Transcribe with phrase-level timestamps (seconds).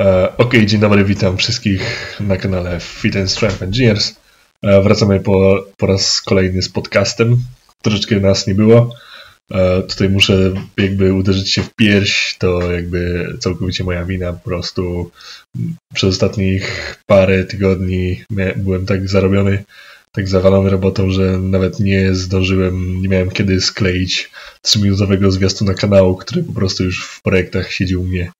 [0.00, 4.16] E, ok, dzień dobry, witam wszystkich na kanale Fit and Strength Engineers.
[4.62, 7.36] E, wracamy po, po raz kolejny z podcastem.
[7.82, 8.94] Troszeczkę nas nie było.
[9.50, 14.32] E, tutaj muszę jakby uderzyć się w pierś, to jakby całkowicie moja wina.
[14.32, 15.10] Po prostu
[15.94, 18.24] przez ostatnich parę tygodni
[18.56, 19.64] byłem tak zarobiony,
[20.12, 24.30] tak zawalony robotą, że nawet nie zdążyłem, nie miałem kiedy skleić
[24.66, 28.32] 3-minutowego zwiastuna kanału, który po prostu już w projektach siedził mnie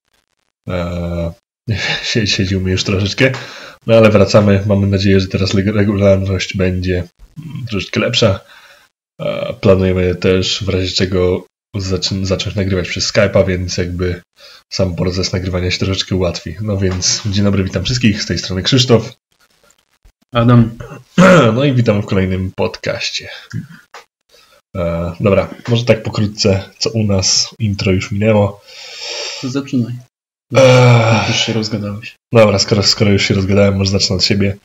[2.03, 3.33] siedzi u mnie już troszeczkę.
[3.87, 4.63] No ale wracamy.
[4.67, 7.05] Mamy nadzieję, że teraz regularność będzie
[7.71, 8.41] troszeczkę lepsza.
[9.61, 14.21] Planujemy też w razie czego zacząć, zacząć nagrywać przez Skype'a, więc jakby
[14.73, 16.57] sam proces nagrywania się troszeczkę ułatwi.
[16.61, 18.23] No więc dzień dobry, witam wszystkich.
[18.23, 19.13] Z tej strony Krzysztof.
[20.35, 20.71] Adam.
[21.55, 23.29] No i witam w kolejnym podcaście.
[25.21, 28.61] Dobra, może tak pokrótce, co u nas intro już minęło.
[29.41, 29.95] To zaczynaj.
[30.55, 32.15] Eee, już się rozgadałeś.
[32.33, 34.57] Dobra, skoro, skoro już się rozgadałem, może zacznę od siebie.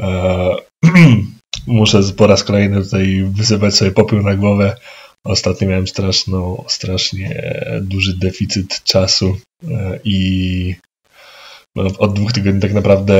[0.00, 0.56] Eee,
[1.66, 4.76] muszę po raz kolejny tutaj wysypać sobie popiół na głowę.
[5.24, 9.36] Ostatnio miałem straszną, strasznie duży deficyt czasu
[9.68, 10.74] eee, i
[11.76, 13.14] no, od dwóch tygodni tak naprawdę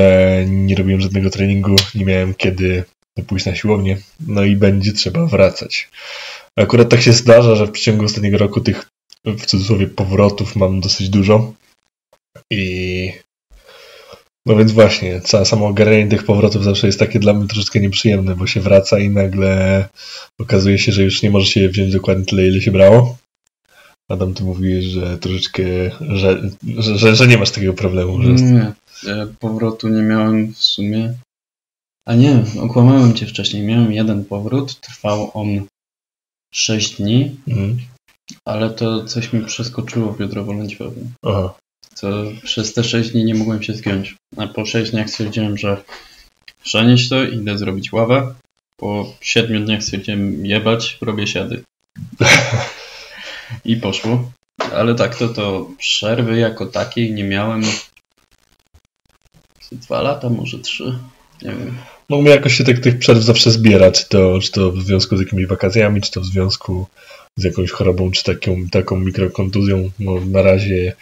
[0.47, 2.83] nie robiłem żadnego treningu, nie miałem kiedy
[3.27, 5.89] pójść na siłownię, no i będzie trzeba wracać.
[6.55, 8.89] Akurat tak się zdarza, że w przeciągu ostatniego roku tych
[9.25, 11.53] w cudzysłowie powrotów mam dosyć dużo.
[12.51, 13.11] I
[14.45, 18.47] no więc właśnie, samo ogarnianie tych powrotów zawsze jest takie dla mnie troszeczkę nieprzyjemne, bo
[18.47, 19.85] się wraca i nagle
[20.39, 23.17] okazuje się, że już nie może się wziąć dokładnie tyle, ile się brało.
[24.09, 25.63] Adam, ty mówisz, że troszeczkę,
[26.09, 28.21] że, że, że, że nie masz takiego problemu.
[28.21, 28.29] Że...
[28.29, 28.73] Nie,
[29.39, 31.13] powrotu nie miałem w sumie.
[32.07, 33.63] A nie, okłamałem cię wcześniej.
[33.63, 35.65] Miałem jeden powrót, trwał on
[36.53, 37.77] 6 dni, mhm.
[38.47, 41.07] ale to coś mi przeskoczyło w biodrowo-lędźwiowym.
[41.23, 41.53] Aha
[42.01, 44.15] to przez te 6 dni nie mogłem się zgiąć.
[44.37, 45.83] A po 6 dniach stwierdziłem, że
[46.63, 48.33] przenieść to, idę zrobić ławę.
[48.77, 51.63] Po 7 dniach stwierdziłem jebać, robię siady.
[53.65, 54.31] I poszło.
[54.73, 57.63] Ale tak, to to przerwy jako takiej nie miałem
[59.71, 60.99] dwa lata, może trzy.
[61.41, 61.77] Nie wiem.
[62.09, 65.17] No mnie jakoś się tak tych przerw zawsze zbiera, czy to, czy to w związku
[65.17, 66.87] z jakimiś wakacjami, czy to w związku
[67.35, 69.89] z jakąś chorobą, czy taką, taką mikrokontuzją.
[69.99, 70.95] No, na razie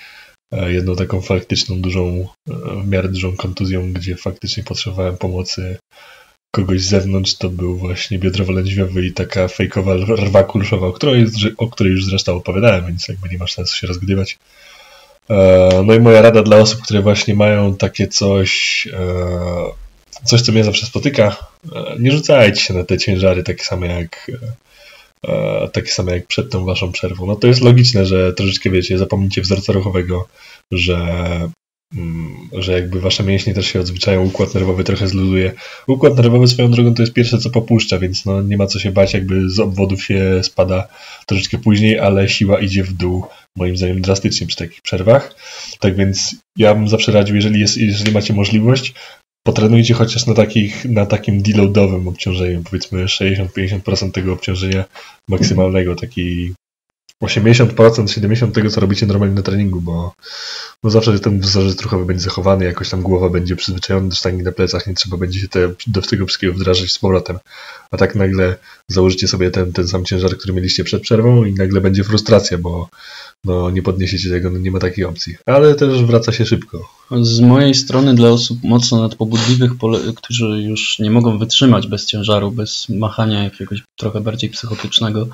[0.68, 2.54] jedną taką faktyczną dużą, e,
[2.84, 5.78] w miarę dużą kontuzją, gdzie faktycznie potrzebowałem pomocy
[6.52, 11.26] kogoś z zewnątrz, to był właśnie biodrowo-lędźwiowy i taka fejkowa rwa kulszowa, o której,
[11.58, 14.38] o której już zresztą opowiadałem, więc jakby nie masz sensu się rozgrywać.
[15.30, 18.88] E, no i moja rada dla osób, które właśnie mają takie coś,
[20.24, 21.38] coś co mnie zawsze spotyka,
[22.00, 24.32] nie rzucajcie się na te ciężary takie same jak
[25.28, 27.26] E, takie same jak przed tą waszą przerwą.
[27.26, 30.28] No to jest logiczne, że troszeczkę wiecie, zapomnicie wzorca ruchowego,
[30.72, 30.98] że,
[31.96, 35.52] mm, że jakby wasze mięśnie też się odzwyczają, układ nerwowy trochę zluzuje.
[35.88, 38.92] Układ nerwowy swoją drogą to jest pierwsze, co popuszcza, więc no nie ma co się
[38.92, 40.88] bać, jakby z obwodów się spada
[41.26, 43.26] troszeczkę później, ale siła idzie w dół,
[43.58, 45.36] moim zdaniem drastycznie przy takich przerwach.
[45.80, 48.94] Tak więc ja bym zawsze radził, jeżeli, jest, jeżeli macie możliwość,
[49.44, 54.86] potrenujcie chociaż na, takich, na takim deloadowym obciążeniu, powiedzmy 60-50% tego obciążenia
[55.28, 56.54] maksymalnego, taki
[57.24, 60.14] 80%, 70% tego, co robicie normalnie na treningu, bo
[60.84, 64.52] no zawsze ten wzorzec ruchowy będzie zachowany, jakoś tam głowa będzie przyzwyczajona do sztangi na
[64.52, 67.40] plecach, nie trzeba będzie się te, do tego wszystkiego wdrażać z powrotem.
[67.92, 68.56] A tak nagle
[68.88, 72.90] założycie sobie ten, ten sam ciężar, który mieliście przed przerwą i nagle będzie frustracja, bo
[73.46, 75.36] no nie podniesiecie tego, no nie ma takiej opcji.
[75.46, 76.90] Ale też wraca się szybko.
[77.22, 79.72] Z mojej strony dla osób mocno nadpobudliwych,
[80.16, 85.28] którzy już nie mogą wytrzymać bez ciężaru, bez machania jakiegoś trochę bardziej psychotycznego,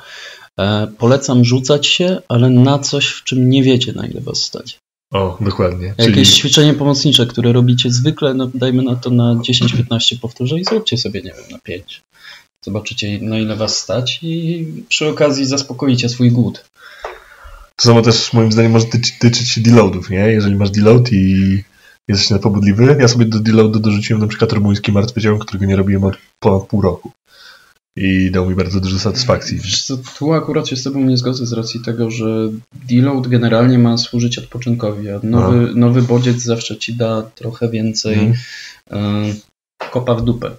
[0.97, 4.79] polecam rzucać się, ale na coś, w czym nie wiecie, na ile was stać.
[5.13, 5.93] O, dokładnie.
[5.97, 6.25] Jakieś Czyli...
[6.25, 11.21] ćwiczenie pomocnicze, które robicie zwykle, no dajmy na to na 10-15 powtórzeń i zróbcie sobie,
[11.21, 12.01] nie wiem, na 5.
[12.65, 16.65] Zobaczycie, na ile was stać i przy okazji zaspokoicie swój głód.
[17.75, 18.85] To samo też moim zdaniem może
[19.19, 20.19] tyczyć się deloadów, nie?
[20.19, 21.63] Jeżeli masz deload i
[22.07, 26.03] jesteś napobudliwy, ja sobie do deloadu dorzuciłem na przykład rumuński martwy ciąg, którego nie robiłem
[26.03, 27.11] od ponad pół roku.
[28.01, 29.59] I dał mi bardzo dużo satysfakcji.
[29.85, 32.49] Co, tu akurat się z tobą nie zgodzę z racji tego, że
[32.89, 38.33] deload generalnie ma służyć odpoczynkowi, a nowy, nowy bodziec zawsze ci da trochę więcej mm.
[39.29, 40.51] y, kopa w dupę,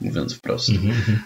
[0.00, 0.68] mówiąc wprost.
[0.68, 1.16] Mm -hmm.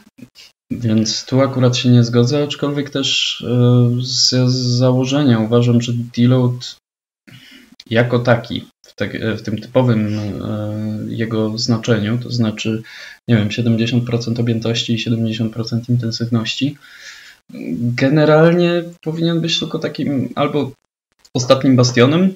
[0.70, 6.76] Więc tu akurat się nie zgodzę, aczkolwiek też e, z założenia uważam, że deload
[7.90, 8.66] jako taki,
[8.98, 12.82] w, te, e, w, tym typowym e, jego znaczeniu, to znaczy,
[13.28, 16.76] nie wiem, 70% objętości i 70% intensywności,
[17.78, 20.72] generalnie powinien być tylko takim albo
[21.34, 22.32] ostatnim bastionem,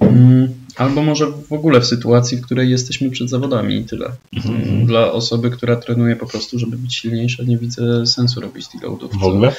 [0.00, 4.12] Mm, albo może w ogóle w sytuacji, w której jesteśmy przed zawodami i tyle.
[4.36, 4.86] Mhm.
[4.86, 9.10] Dla osoby, która trenuje po prostu, żeby być silniejsza, nie widzę sensu robić deloadów.
[9.18, 9.52] W ogóle?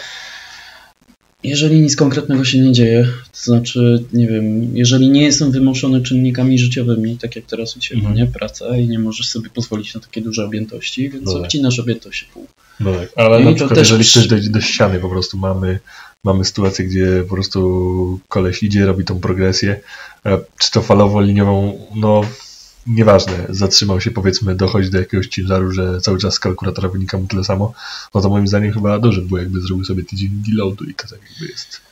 [1.44, 6.60] Jeżeli nic konkretnego się nie dzieje, to znaczy, nie wiem, jeżeli nie jestem wymuszony czynnikami
[6.60, 8.18] życiowymi, tak jak teraz u Ciebie, Mhm.
[8.18, 8.28] nie?
[8.28, 11.42] Praca i nie możesz sobie pozwolić na takie duże objętości, więc tak.
[11.42, 12.48] obcinasz objętość pół.
[12.80, 15.80] No tak, ale I na przykład też jeżeli chcesz dojść do ściany, po prostu mamy,
[16.24, 19.80] mamy sytuację, gdzie po prostu koleś idzie, robi tą progresję,
[20.26, 22.22] e, czy to falowo, liniową, no
[22.88, 27.28] nieważne, zatrzymał się powiedzmy, dochodzi do jakiegoś ciężaru, że cały czas z kalkulatora wynika mu
[27.28, 27.74] tyle samo,
[28.14, 31.08] no to moim zdaniem chyba dobrze by było, jakby zrobił sobie tydzień deloadu i to
[31.08, 31.87] tak jakby jest.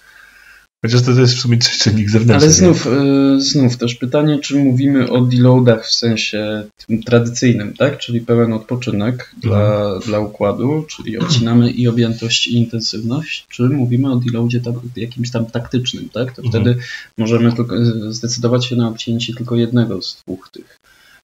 [0.85, 2.45] Chociaż to jest w sumie czynnik zewnętrzny.
[2.45, 6.63] Ale znów, y, znów też pytanie, czy mówimy o deloadach w sensie
[7.05, 7.97] tradycyjnym, tak?
[7.97, 14.15] Czyli pełen odpoczynek dla, dla układu, czyli odcinamy i objętość i intensywność, czy mówimy o
[14.15, 16.35] deloadzie tam, jakimś tam taktycznym, tak?
[16.35, 16.63] To Mhm.
[16.63, 16.79] wtedy
[17.17, 20.79] możemy tylko y, zdecydować się na odcięcie tylko jednego z dwóch tych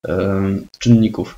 [0.07, 1.36] em, czynników.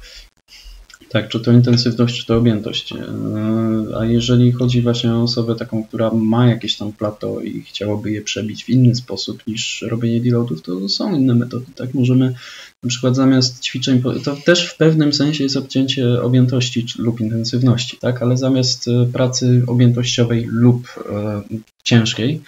[1.14, 2.92] Tak, czy to intensywność, czy to objętość.
[2.92, 8.12] Yy, A jeżeli chodzi właśnie o osobę taką, która ma jakieś tam plato i chciałoby
[8.12, 11.66] je przebić w inny sposób niż robienie deloadów, to są inne metody.
[11.76, 12.34] Tak, możemy
[12.84, 18.22] na przykład zamiast ćwiczeń, to też w pewnym sensie jest obcięcie objętości lub intensywności, tak,
[18.22, 21.42] ale zamiast e, pracy objętościowej lub e,
[21.84, 22.42] ciężkiej,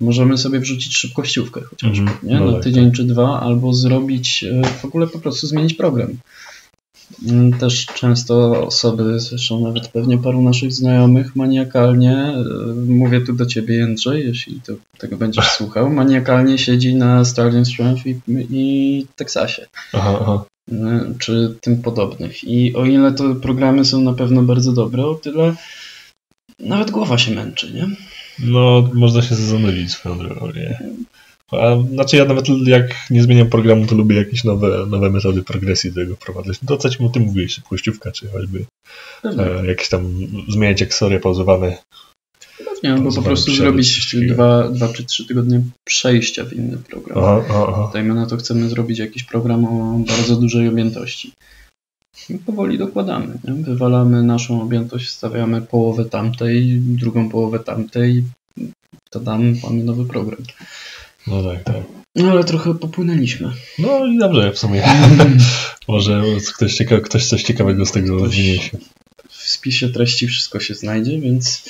[0.00, 2.40] możemy sobie wrzucić szybkościówkę chociażby, Mhm, nie?
[2.40, 6.16] no na tak, tydzień czy dwa, albo zrobić e, w ogóle po prostu zmienić program.
[7.28, 12.44] Mm, Też często osoby, zresztą nawet pewnie paru naszych znajomych, maniakalnie, e,
[12.86, 18.06] mówię tu do ciebie Jędrzej, jeśli to, tego będziesz słuchał, maniakalnie siedzi na Starting Strength
[18.06, 18.20] i,
[18.50, 20.44] i Teksasie Aha, aha.
[20.72, 22.44] e, czy tym podobnych.
[22.44, 25.54] I o ile te programy są na pewno bardzo dobre, o tyle
[26.60, 27.88] nawet głowa się męczy, nie?
[28.38, 30.78] No, można się zanudzić swoją drogą, nie?
[31.52, 35.92] A, znaczy ja nawet jak nie zmieniam programu, to lubię jakieś nowe, nowe metody progresji
[35.92, 36.58] do tego wprowadzać.
[36.66, 38.64] To co ci o tym mówiłeś, szybkościówka, czy choćby
[39.24, 40.14] e, jakieś tam
[40.48, 41.76] zmieniać akcesoria pauzowane.
[42.58, 47.18] Pewnie, albo po prostu zrobić dwa, dwa czy trzy tygodnie przejścia w inny program.
[47.18, 47.90] Aha, aha.
[47.92, 51.32] Dajmy na to, chcemy zrobić jakiś program o bardzo dużej objętości.
[52.30, 53.38] I powoli dokładamy.
[53.44, 53.52] Nie?
[53.54, 58.24] Wywalamy naszą objętość, wstawiamy połowę tamtej, drugą połowę tamtej.
[59.10, 60.42] To dam, mamy nowy program.
[61.28, 61.82] No tak, tak.
[62.16, 63.52] No ale trochę popłynęliśmy.
[63.78, 64.82] No i dobrze w sumie.
[65.88, 66.22] Może
[66.56, 68.78] ktoś, cieka- ktoś coś ciekawego z tego wyniesie.
[69.28, 71.64] W spisie treści wszystko się znajdzie, więc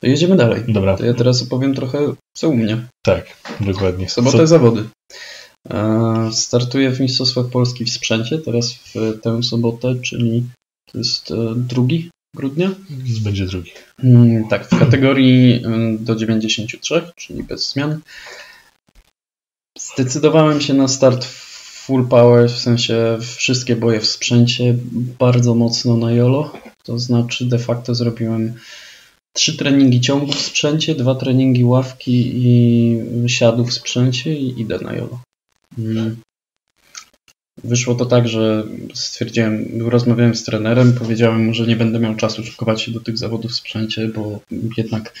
[0.00, 0.62] to jedziemy dalej.
[0.68, 2.86] Dobra, To ja teraz opowiem trochę co u mnie.
[3.06, 3.26] tak,
[3.60, 4.08] dokładnie.
[4.08, 4.84] Sobotę zawody.
[5.70, 10.44] E, Startuję w Mistrzostwach Polski w sprzęcie, teraz w tę sobotę, czyli
[10.92, 11.82] to jest e, 2
[12.36, 12.68] grudnia.
[12.68, 13.24] Co?
[13.24, 13.70] Będzie drugi.
[14.04, 18.00] Mm, Tak, w kategorii mm, do 93, czyli bez zmian.
[19.78, 21.24] Zdecydowałem się na start
[21.88, 24.74] full power, w sensie wszystkie boje w sprzęcie,
[25.18, 26.52] bardzo mocno na YOLO.
[26.82, 28.54] To znaczy de facto zrobiłem
[29.32, 34.92] trzy treningi ciągu w sprzęcie, dwa treningi ławki i siadu w sprzęcie i idę na
[34.92, 35.20] YOLO.
[37.64, 42.44] Wyszło to tak, że stwierdziłem, rozmawiałem z trenerem, powiedziałem mu, że nie będę miał czasu
[42.44, 44.40] szykować się do tych zawodów w sprzęcie, bo
[44.76, 45.14] jednak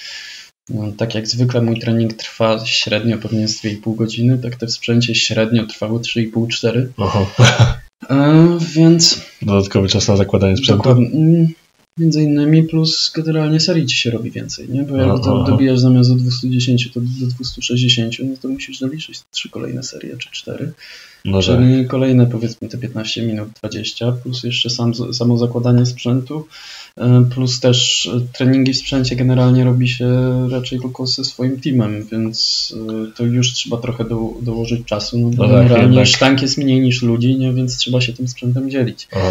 [0.68, 4.72] no, tak jak zwykle mój trening trwa średnio pewnie z 2,5 godziny, tak te w
[4.72, 6.86] sprzęcie średnio trwały 3,5-4.
[6.96, 7.30] Oho.
[8.10, 10.82] E, więc Dodatkowy czas na zakładanie sprzętu.
[10.82, 11.46] dokładnie,
[11.98, 14.82] między innymi plus generalnie serii ci się robi więcej, nie?
[14.82, 19.20] Bo jak Aha, to dobijasz zamiast do 210 to do 260, no to musisz doliczyć
[19.30, 20.72] trzy kolejne serie czy cztery.
[21.24, 21.46] No tak.
[21.46, 26.46] Czyli kolejne powiedzmy te 15 minut 20, plus jeszcze sam, samo zakładanie sprzętu,
[26.96, 30.08] e, plus też treningi w sprzęcie generalnie robi się
[30.50, 35.18] raczej tylko ze swoim teamem, więc e, to już trzeba trochę do, dołożyć czasu.
[35.18, 36.06] No, bo No tak, generalnie jednak.
[36.06, 37.52] sztank jest mniej niż ludzi, nie?
[37.52, 39.08] więc trzeba się tym sprzętem dzielić.
[39.12, 39.30] Aha.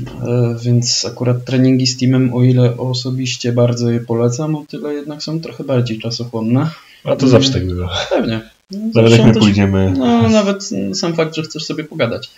[0.00, 5.22] E, Więc akurat treningi z teamem, o ile osobiście bardzo je polecam, o tyle jednak
[5.22, 6.70] są trochę bardziej czasochłonne.
[7.04, 7.88] A to zawsze tak bywa.
[8.10, 8.40] Pewnie.
[8.70, 9.94] No, Nawet jak my pójdziemy.
[9.98, 12.30] no, nawet sam fakt, że chcesz sobie pogadać.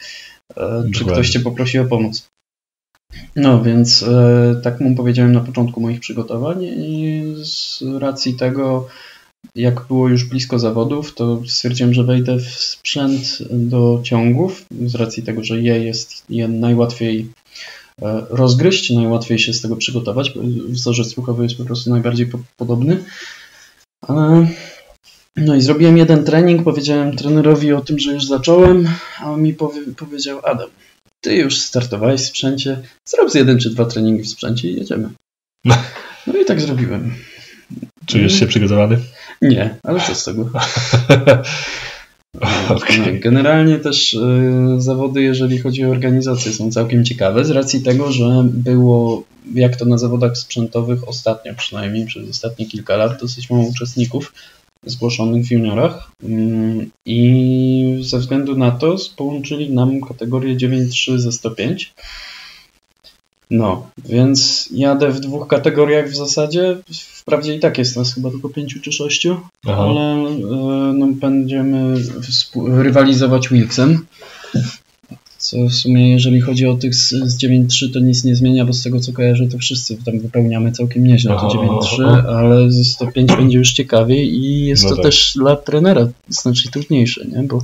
[0.57, 1.13] E, Czy Dokładnie.
[1.13, 2.27] ktoś cię poprosi o pomoc.
[3.37, 8.89] No więc e, tak mu powiedziałem na początku moich przygotowań i z racji tego,
[9.55, 15.23] jak było już blisko zawodów, to stwierdziłem, że wejdę w sprzęt do ciągów, z racji
[15.23, 17.29] tego, że je jest je najłatwiej
[18.31, 20.31] rozgryźć, najłatwiej się z tego przygotować.
[20.31, 23.05] bo Wzorzec słuchowy jest po prostu najbardziej po- podobny.
[24.09, 24.47] E,
[25.37, 28.89] no i zrobiłem jeden trening, powiedziałem trenerowi o tym, że już zacząłem,
[29.21, 30.71] a on mi powie, powiedział Adam,
[31.21, 35.09] ty już startowałeś w sprzęcie, zrób z jeden czy dwa treningi w sprzęcie i jedziemy.
[35.65, 35.77] No.
[36.27, 37.15] No i tak zrobiłem.
[38.07, 38.99] Czujesz się przygotowany?
[39.43, 40.51] Nie, ale co z tego?
[42.71, 43.19] Okay.
[43.19, 44.21] Generalnie też y,
[44.79, 49.23] zawody, jeżeli chodzi o organizację, są całkiem ciekawe z racji tego, że było,
[49.55, 54.33] jak to na zawodach sprzętowych ostatnio przynajmniej, przez ostatnie kilka lat, dosyć mało uczestników
[54.87, 61.95] zgłoszonych w juniorach mm, i ze względu na to połączyli nam kategorię 9.3 ze 105
[63.51, 66.77] no, więc jadę w dwóch kategoriach w zasadzie.
[66.93, 69.37] Wprawdzie i tak jest nas chyba tylko pięciu czy sześciu,
[69.67, 69.83] Aha.
[69.83, 71.97] ale e, no, będziemy
[72.57, 74.07] rywalizować Wilksem.
[75.39, 78.73] Co w sumie, jeżeli chodzi o tych z, z 9.3, to nic nie zmienia, bo
[78.73, 83.37] z tego co kojarzę, to wszyscy tam wypełniamy całkiem nieźle to 9.3, ale ze 105
[83.37, 85.05] będzie już ciekawiej i jest no to tak.
[85.05, 87.43] też dla trenera znacznie trudniejsze, nie?
[87.43, 87.63] bo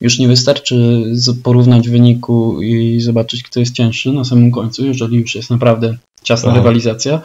[0.00, 1.02] już nie wystarczy
[1.42, 6.48] porównać wyniku i zobaczyć, kto jest cięższy na samym końcu, jeżeli już jest naprawdę ciasna
[6.48, 6.58] Aha.
[6.58, 7.20] rywalizacja,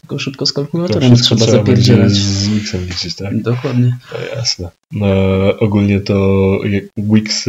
[0.00, 2.12] tylko szybko z kalkulatorem trzeba, zapierdzielać.
[2.12, 3.42] z Wixem liczyć, tak?
[3.42, 3.98] Dokładnie.
[4.12, 4.68] No jasne.
[4.92, 5.06] No,
[5.58, 6.58] ogólnie to
[6.96, 7.48] Wix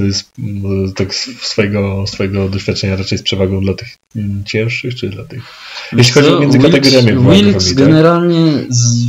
[0.95, 3.87] tak swojego, swojego doświadczenia raczej z przewagą dla tych
[4.45, 5.43] cięższych, czy dla tych...
[5.91, 7.43] Jeśli chodzi o między kategoriami.
[7.43, 7.77] Wix tak?
[7.77, 8.51] generalnie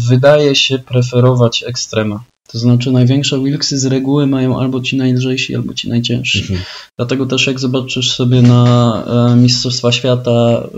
[0.09, 2.25] wydaje się preferować ekstrema.
[2.47, 6.41] To znaczy największe wilksy z reguły mają albo ci najlżejsi, albo ci najciężsi.
[6.41, 6.61] Mhm.
[6.97, 10.69] Dlatego też jak zobaczysz sobie na e, Mistrzostwa Świata e,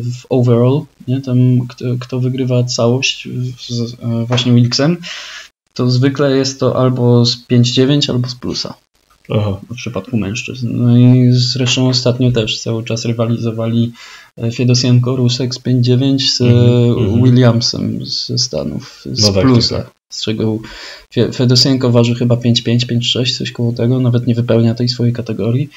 [0.00, 3.28] w overall, nie, tam kto, kto wygrywa całość
[3.68, 4.96] z, e, właśnie wilksem,
[5.74, 8.74] to zwykle jest to albo z 5-9, albo z plusa.
[9.30, 9.60] Aha.
[9.70, 10.68] W przypadku mężczyzn.
[10.72, 13.92] No i zresztą ostatnio też cały czas rywalizowali
[14.52, 17.24] Fiedosienko, Rusek z 5-9 z mm -hmm.
[17.24, 19.76] Williamsem ze Stanów z no tak, plusa.
[19.76, 20.58] Tak, tak z czego
[21.34, 25.68] Fedosienko waży chyba 5,5, 5,6, coś koło tego, nawet nie wypełnia tej swojej kategorii,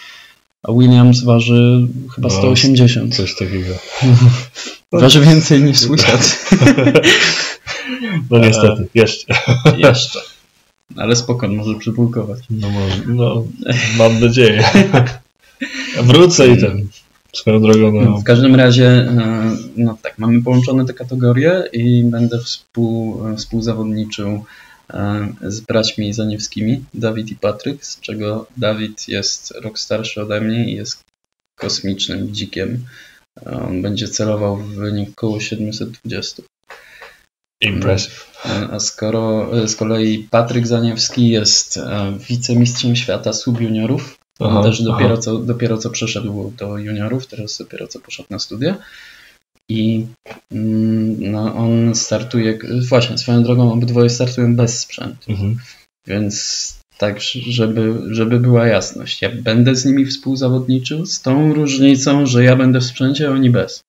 [0.64, 3.16] a Williams waży chyba no, 180.
[3.16, 3.74] Coś takiego.
[4.92, 6.50] waży więcej niż świat.
[8.32, 9.34] no niestety, jeszcze.
[9.78, 10.20] jeszcze.
[10.96, 12.40] Ale spokojnie, może przypulkować.
[12.50, 13.44] No może, no,
[13.98, 14.64] mam nadzieję.
[16.04, 16.88] Wrócę i ten
[17.36, 18.18] Swoją drogą, no.
[18.18, 24.46] W każdym razie, e, no tak, mamy połączone te kategorie i będę współ, współzawodniczył
[24.94, 30.70] e, z braćmi zaniewskimi, Dawid i Patryk, z czego Dawid jest rok starszy ode mnie
[30.70, 31.04] i jest
[31.56, 32.86] kosmicznym dzikiem.
[33.46, 36.44] E, on będzie celował w wynik około 720.
[37.62, 38.32] Impressive.
[38.72, 41.80] A skoro z kolei Patryk Zaniewski jest
[42.30, 48.00] wicemistrzem świata subjuniorów, on też dopiero co, dopiero co przeszedł do juniorów, teraz dopiero co
[48.00, 48.78] poszedł na studia.
[49.70, 50.06] I
[50.52, 55.32] mm, no, on startuje, właśnie swoją drogą obydwoje startują bez sprzętu.
[55.32, 55.58] Mhm.
[56.08, 59.22] Więc tak, żeby, żeby była jasność.
[59.22, 63.50] Ja będę z nimi współzawodniczył z tą różnicą, że ja będę w sprzęcie, a oni
[63.50, 63.82] bez.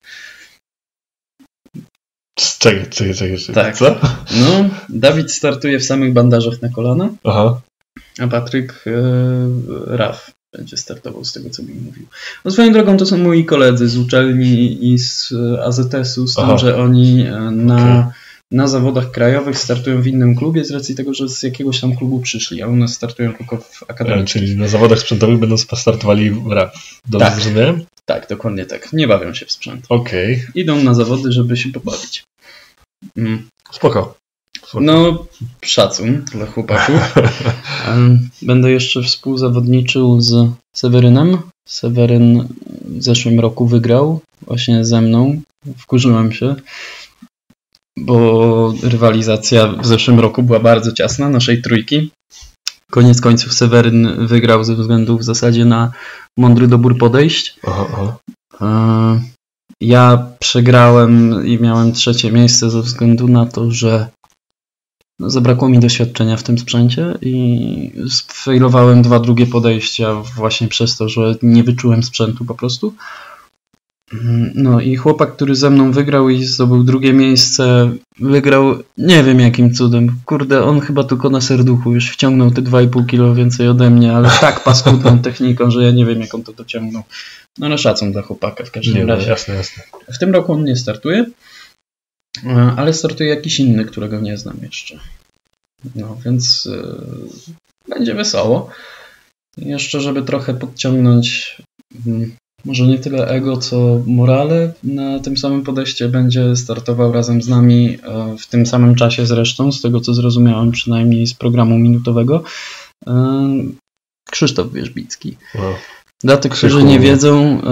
[2.59, 3.39] Czekaj, czekaj.
[3.39, 3.55] czekaj.
[3.55, 3.77] Tak.
[3.77, 4.01] Co?
[4.31, 7.61] No, Dawid startuje w samych bandażach na kolana, Aha.
[8.19, 12.07] a Patryk yy, RAF będzie startował z tego, co mi mówił.
[12.45, 16.59] No swoją drogą to są moi koledzy z uczelni i z e, AZS-u, z tym,
[16.59, 18.13] że oni e, na, okay.
[18.51, 22.21] na zawodach krajowych startują w innym klubie z racji tego, że z jakiegoś tam klubu
[22.21, 24.23] przyszli, a u nas startują tylko w akademii.
[24.23, 26.75] E, czyli na zawodach sprzętowych będą startowali w RAP.
[27.09, 27.77] Dobrze tak.
[28.05, 28.93] Tak, dokładnie tak.
[28.93, 29.87] Nie bawią się w sprzęt.
[29.89, 30.35] Okej.
[30.35, 30.47] Okay.
[30.55, 32.25] Idą na zawody, żeby się pobawić.
[33.17, 33.49] Mm.
[33.73, 34.26] Spoko.
[34.75, 35.25] No,
[35.65, 37.15] szacun dla chłopaków.
[38.43, 41.39] Będę jeszcze współzawodniczył z Sewerynem.
[41.69, 42.49] Seweryn
[42.85, 45.41] w zeszłym roku wygrał właśnie ze mną.
[45.79, 46.55] Wkurzyłem się,
[47.99, 52.11] bo rywalizacja w zeszłym roku była bardzo ciasna, naszej trójki.
[52.91, 55.93] Koniec końców Seweryn wygrał ze względu w zasadzie na
[56.37, 57.57] mądry dobór podejść.
[57.67, 57.87] Aha,
[58.55, 59.21] aha.
[59.81, 64.09] Ja przegrałem i miałem trzecie miejsce ze względu na to, że
[65.21, 71.35] zabrakło mi doświadczenia w tym sprzęcie i sfailowałem dwa drugie podejścia właśnie przez to, że
[71.43, 72.95] nie wyczułem sprzętu po prostu.
[74.55, 79.75] No i chłopak, który ze mną wygrał i zdobył drugie miejsce, wygrał nie wiem jakim
[79.75, 80.21] cudem.
[80.25, 84.31] Kurde, on chyba tylko na serduchu już wciągnął te 2,5 kilo więcej ode mnie, ale
[84.41, 87.03] tak paskudną techniką, że ja nie wiem jak on to dociągnął.
[87.59, 89.27] No ale szacun dla chłopaka w każdym nie, no, razie.
[89.27, 89.83] No, jasne, jasne.
[90.15, 91.25] W tym roku on nie startuje.
[92.45, 94.99] E, ale startuje jakiś inny, którego nie znam jeszcze.
[95.95, 96.87] No więc yy,
[97.89, 98.71] będzie wesoło.
[99.57, 101.57] Jeszcze, żeby trochę podciągnąć
[102.07, 102.31] yy,
[102.65, 107.85] może nie tyle ego, co morale na tym samym podejście będzie startował razem z nami
[107.85, 107.99] yy,
[108.39, 112.43] w tym samym czasie zresztą, z tego co zrozumiałem przynajmniej z programu minutowego,
[114.31, 115.37] Krzysztof Wierzbicki.
[115.55, 115.75] Wow.
[116.23, 117.63] Dla tych, którzy nie wiedzą,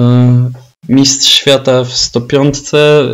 [0.88, 2.58] mistrz świata w 105,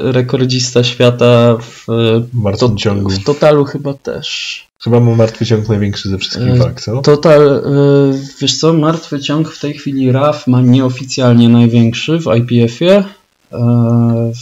[0.03, 1.85] rekordzista świata w,
[2.33, 3.11] Martwym ciągu.
[3.11, 4.61] w totalu chyba też.
[4.83, 7.03] Chyba ma martwy ciąg największy ze wszystkich E, wag, co?
[7.03, 13.05] Total, y, wiesz co, martwy ciąg w tej chwili RAF ma nieoficjalnie największy w IPF-ie.
[13.53, 14.33] e,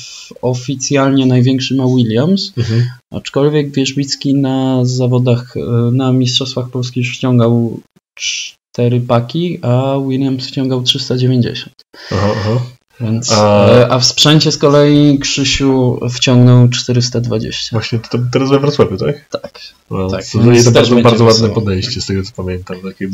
[0.43, 2.87] Oficjalnie największy ma Williams, Mhm.
[3.13, 5.61] aczkolwiek Wierzbicki na zawodach, e,
[5.93, 7.81] na Mistrzostwach Polski już wciągał
[8.15, 11.75] 4 paki, a Williams wciągał 390.
[12.13, 12.61] Aha, aha.
[13.01, 13.89] Więc, A- a...
[13.89, 17.69] a w sprzęcie z kolei Krzysiu wciągnął 420.
[17.73, 19.29] Właśnie to, to teraz we Wrocławiu, tak?
[19.43, 19.61] Tak.
[19.91, 22.77] No, Tak, to jest bardzo, bardzo ładne podejście, z tego co pamiętam.
[22.83, 23.09] Takie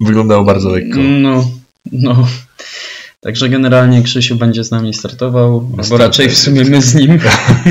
[0.00, 0.98] wyglądało bardzo lekko.
[1.00, 1.50] No,
[1.92, 2.26] no.
[3.20, 6.02] Także generalnie Krzysiu będzie z nami startował, Niestety.
[6.02, 7.18] raczej w sumie my z nim,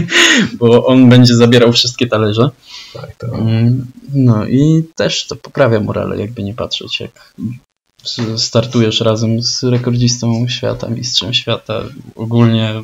[0.60, 2.50] bo on będzie zabierał wszystkie talerze.
[2.94, 3.30] Tak, tak.
[3.34, 7.34] Mm, No i też to poprawia morale, jakby nie patrzeć, jak
[8.38, 11.84] startujesz razem z rekordzistą świata, mistrzem świata,
[12.16, 12.84] ogólnie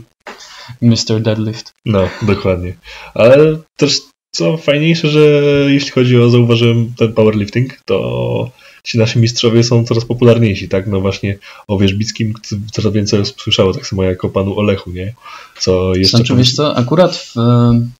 [0.81, 1.21] Mr.
[1.21, 1.73] Deadlift.
[1.85, 2.73] No, dokładnie.
[3.13, 4.01] Ale też
[4.31, 8.51] co fajniejsze, że jeśli chodzi o, zauważyłem ten powerlifting, to
[8.83, 10.87] ci nasi mistrzowie są coraz popularniejsi, tak?
[10.87, 11.37] No właśnie
[11.67, 12.33] o Wierzbickim
[12.71, 15.13] coraz więcej osób słyszało, tak samo jak o panu Olechu, nie?
[15.59, 16.17] Co jeszcze...
[16.17, 17.35] Znaczy, wiesz co, akurat w,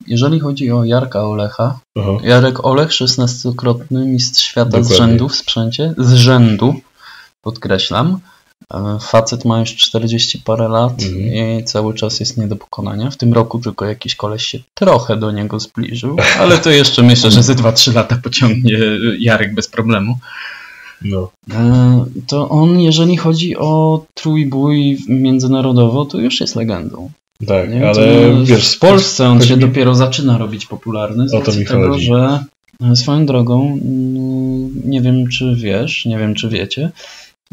[0.08, 4.96] jeżeli chodzi o Jarka Olecha, Aha, Jarek Olech, 16-krotny mistrz świata z Dokładnie.
[4.96, 6.75] rzędu w sprzęcie, z rzędu,
[7.43, 8.19] podkreślam.
[8.73, 11.59] E, Facet ma już 40 parę lat Mhm.
[11.59, 13.09] i cały czas jest nie do pokonania.
[13.09, 17.31] W tym roku tylko jakiś koleś się trochę do niego zbliżył, ale to jeszcze myślę,
[17.31, 18.77] że ze 2-3 lata pociągnie
[19.19, 20.17] Jarek bez problemu.
[21.01, 21.31] no.
[21.53, 27.12] E, To on, jeżeli chodzi o trójbój międzynarodowo, to już jest legendą.
[27.47, 27.88] Tak, Nie?
[27.89, 27.93] ale
[28.31, 28.75] To wiesz...
[28.75, 32.05] w Polsce on się mi- dopiero zaczyna robić popularny z O to mi tego, chodzi.
[32.05, 32.43] że
[32.91, 36.91] e, swoją drogą, mm, nie wiem czy wiesz, nie wiem czy wiecie,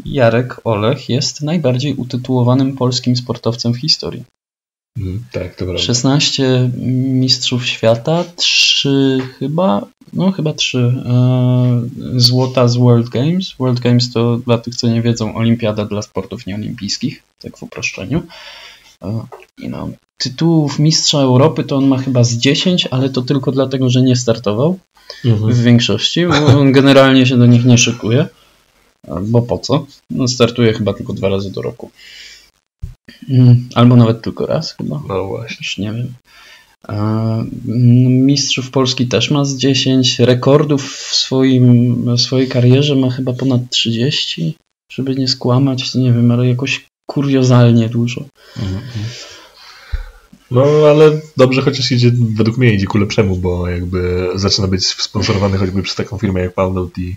[0.05, 4.23] Jarek Olech jest najbardziej utytułowanym polskim sportowcem w historii.
[4.97, 5.83] Mhm, tak, to prawda.
[5.83, 6.69] 16
[7.07, 11.81] mistrzów świata, 3 chyba, no chyba 3 e,
[12.15, 13.53] złota z World Games.
[13.59, 18.23] World Games to dla tych, co nie wiedzą, olimpiada dla sportów nieolimpijskich, tak w uproszczeniu.
[19.03, 19.21] E,
[19.57, 23.89] I no, tytułów mistrza Europy to on ma chyba z 10, ale to tylko dlatego,
[23.89, 24.79] że nie startował
[25.25, 25.53] Mhm.
[25.53, 28.27] w większości, on generalnie się do nich nie szykuje.
[29.21, 29.85] Bo po co?
[30.09, 31.91] No, startuje chyba tylko dwa razy do roku.
[33.29, 35.01] Mm, Albo nawet tylko raz chyba.
[35.07, 35.57] No właśnie.
[35.59, 36.13] Już nie wiem.
[36.87, 40.19] Mm, Mistrzów Polski też ma z 10.
[40.19, 44.55] Rekordów w, swoim, w swojej karierze ma chyba ponad 30.
[44.91, 48.25] Żeby nie skłamać, nie wiem, ale jakoś kuriozalnie dużo.
[50.51, 55.57] No, ale dobrze chociaż idzie, według mnie idzie ku lepszemu, bo jakby zaczyna być sponsorowany
[55.57, 57.15] choćby przez taką firmę jak Poundout i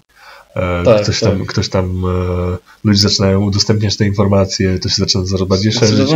[0.85, 1.31] Tak, ktoś, tak.
[1.31, 6.11] Tam, ktoś tam, e, ludzie zaczynają udostępniać te informacje, to się zaczyna coraz bardziej szerzyć.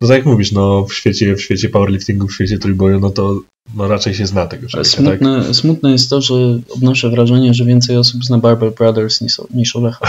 [0.00, 3.40] No tak jak mówisz, no w świecie, w świecie powerliftingu, w świecie trójboju, no to
[3.74, 5.04] no, raczej się zna tego człowieka, tak?
[5.04, 6.34] smutne, smutne jest to, że
[6.76, 10.06] odnoszę wrażenie, że więcej osób zna Barber Brothers niż, niż Olecha.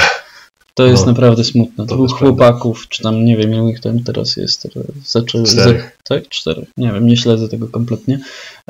[0.73, 1.87] To jest No, naprawdę smutne.
[1.87, 2.25] to Dwóch prawda.
[2.25, 4.67] chłopaków, czy tam nie wiem, ilu ich tam teraz jest.
[5.05, 5.97] Zaczę, Czterech.
[6.09, 6.69] Za, tak, czterech.
[6.77, 8.19] Nie wiem, nie śledzę tego kompletnie.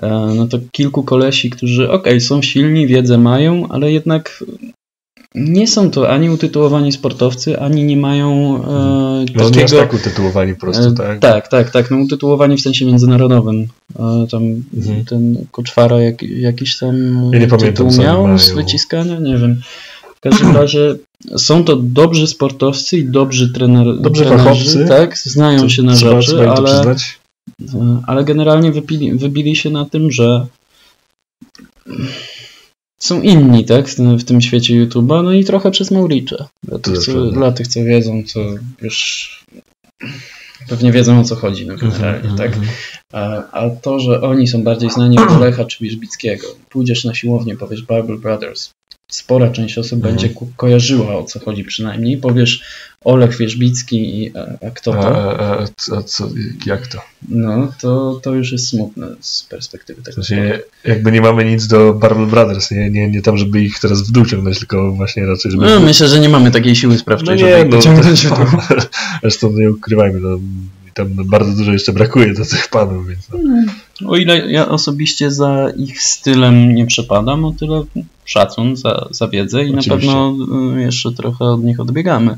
[0.02, 4.44] E, no to kilku kolesi, którzy okej, są silni, wiedzę mają, ale jednak
[5.36, 9.78] nie są to ani utytułowani sportowcy, ani nie mają e, No takiego...
[9.78, 11.20] tak utytułowani po prostu, E, tak?
[11.20, 11.92] Tak, tak, tak.
[11.92, 13.68] No, utytułowani w sensie międzynarodowym.
[14.00, 14.44] E, Tam
[14.78, 15.06] Mhm.
[15.06, 16.96] ten Koczwara jak, jakiś tam
[17.34, 19.62] Ja nie pamiętam, miał z wyciskania, nie wiem.
[20.16, 20.96] W każdym razie
[21.38, 24.86] są to dobrzy sportowcy i dobrzy trener, Dobrzy trenerzy, fachowcy.
[24.88, 30.12] tak, znają To się na rzeczy, ale, e, ale generalnie wypili, wybili się na tym,
[30.12, 30.46] że
[33.00, 36.48] są inni, tak, w tym, w tym świecie YouTube'a, no i trochę przez Mauricza.
[36.64, 37.32] Dla, tych, co, prawda.
[37.32, 38.40] dla tych, co wiedzą, co
[38.82, 39.30] już
[40.70, 42.48] pewnie wiedzą o co chodzi, no generalnie, Mhm, tak.
[42.48, 42.68] mhm.
[43.14, 47.56] A, a to, że oni są bardziej znani od Lecha czy Wierzbickiego, pójdziesz na siłownię,
[47.56, 48.70] powiesz Bible Brothers,
[49.08, 50.14] spora część osób Mhm.
[50.16, 52.64] będzie ko- kojarzyła o co chodzi przynajmniej, powiesz
[53.04, 56.30] Olech Wierzbicki i a, a kto A, to, a, a, co- co,
[56.66, 57.02] jak to?
[57.30, 61.94] no to, to już jest smutne z perspektywy tego sensie, jakby nie mamy nic do
[61.94, 65.52] Barbel Brothers, nie, nie, nie tam, żeby ich teraz w dół ciągnąć, tylko właśnie raczej,
[65.52, 65.66] żeby...
[65.66, 68.60] No, myślę, że nie mamy takiej siły sprawczej, żeby ich pociągnąć w dół.
[69.22, 70.40] Zresztą nie ukrywajmy, no,
[70.94, 73.40] tam bardzo dużo jeszcze brakuje do tych panów, więc no.
[74.10, 77.84] O ile ja osobiście za ich stylem nie przepadam, o tyle
[78.26, 79.92] szacun za, za wiedzę i Oczywiście.
[79.92, 80.36] na pewno
[80.78, 82.38] y, jeszcze trochę od nich odbiegamy.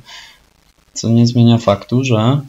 [0.93, 2.41] Co nie zmienia faktu, że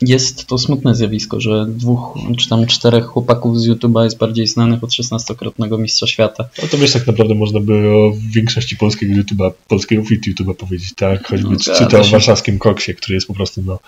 [0.00, 4.84] jest to smutne zjawisko, że dwóch czy tam czterech chłopaków z YouTube'a jest bardziej znanych
[4.84, 6.48] od 16-krotnego mistrza świata.
[6.62, 10.94] no to wiesz, tak naprawdę można by o większości polskiego YouTube'a, polskiego fit YouTube'a powiedzieć,
[10.94, 11.28] tak?
[11.28, 11.56] Choćby
[11.92, 13.78] No, o warszawskim koksie, który jest po prostu, no,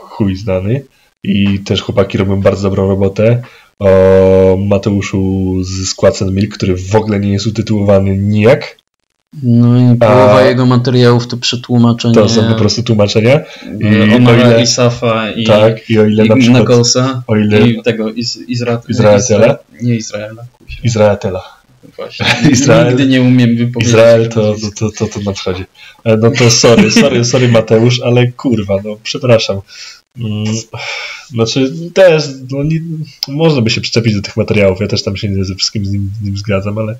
[0.00, 0.84] chuj znany
[1.24, 3.42] i też chłopaki robią bardzo dobrą robotę.
[3.78, 8.76] O Mateuszu z Składs Milk, który w ogóle nie jest utytułowany nijak.
[9.42, 12.14] No i połowa A, jego materiałów to przetłumaczenie.
[12.14, 13.40] To są po prostu tłumaczenia.
[13.80, 17.68] I Omara ile, Isafa i, tak, i o ile i na przykład, Nagosa o ile,
[17.68, 19.58] i tego Iz, Izra, Izraela.
[19.82, 20.44] Nie Izraela.
[20.84, 21.58] Izraela.
[21.96, 22.26] Właśnie.
[22.52, 23.88] Izrael, Nigdy nie umiem wypowiedzieć.
[23.88, 25.64] Izrael to, to, to, to, to na wschodzie.
[26.04, 29.60] No to sorry, sorry, sorry Mateusz, ale kurwa, no przepraszam.
[30.16, 30.44] Mm,
[31.28, 32.80] znaczy też, no, nie,
[33.28, 35.92] można by się przyczepić do tych materiałów, ja też tam się nie ze wszystkim z
[35.92, 36.98] nim, z nim zgadzam, ale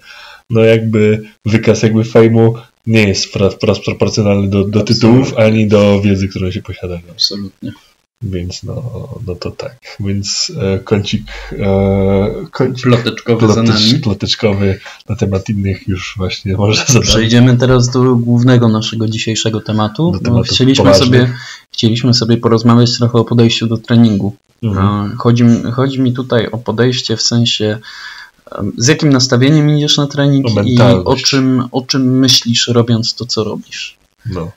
[0.51, 2.55] no jakby wykaz jakby fejmu
[2.87, 7.01] nie jest wprost proporcjonalny do, do tytułów, ani do wiedzy, którą się posiada.
[7.11, 7.73] Absolutnie.
[8.23, 9.97] Więc no, no to tak.
[10.01, 17.09] Więc e, kącik, e, kącik ploteczkowy, plotecz, ploteczkowy na temat innych już właśnie może zadać.
[17.09, 20.13] Przejdziemy teraz do głównego naszego dzisiejszego tematu.
[20.23, 21.35] No, chcieliśmy, sobie,
[21.73, 24.37] chcieliśmy sobie porozmawiać trochę o podejściu do treningu.
[24.63, 25.17] Mhm.
[25.17, 27.79] Chodzi, chodzi mi tutaj o podejście w sensie
[28.77, 33.27] z jakim nastawieniem idziesz na trening o i o czym, o czym myślisz robiąc to,
[33.27, 33.97] co robisz.
[34.27, 34.51] No.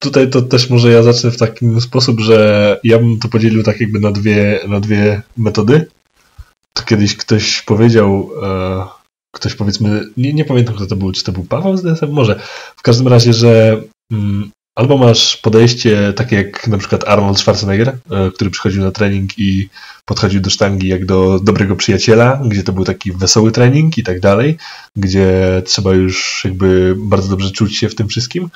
[0.00, 3.80] Tutaj to też może ja zacznę w taki sposób, że ja bym to podzielił tak
[3.80, 5.86] jakby na dwie, na dwie metody.
[6.72, 8.86] To kiedyś ktoś powiedział, e,
[9.34, 12.40] ktoś powiedzmy, nie, nie pamiętam kto to był, czy to był Paweł z DSM, może.
[12.76, 13.82] W każdym razie, że
[14.12, 19.38] mm, albo masz podejście takie jak na przykład Arnold Schwarzenegger, e, który przychodził na trening
[19.38, 19.68] i
[20.04, 24.20] podchodził do sztangi jak do dobrego przyjaciela, gdzie to był taki wesoły trening i tak
[24.20, 24.56] dalej,
[24.96, 28.50] gdzie trzeba już jakby bardzo dobrze czuć się w tym wszystkim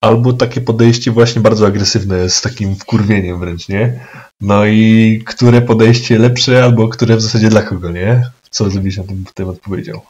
[0.00, 4.00] albo takie podejście właśnie bardzo agresywne, z takim wkurwieniem wręcz, nie?
[4.40, 8.22] No i które podejście lepsze, albo które w zasadzie dla kogo, nie?
[8.50, 10.00] Co żebyś na ten temat powiedział?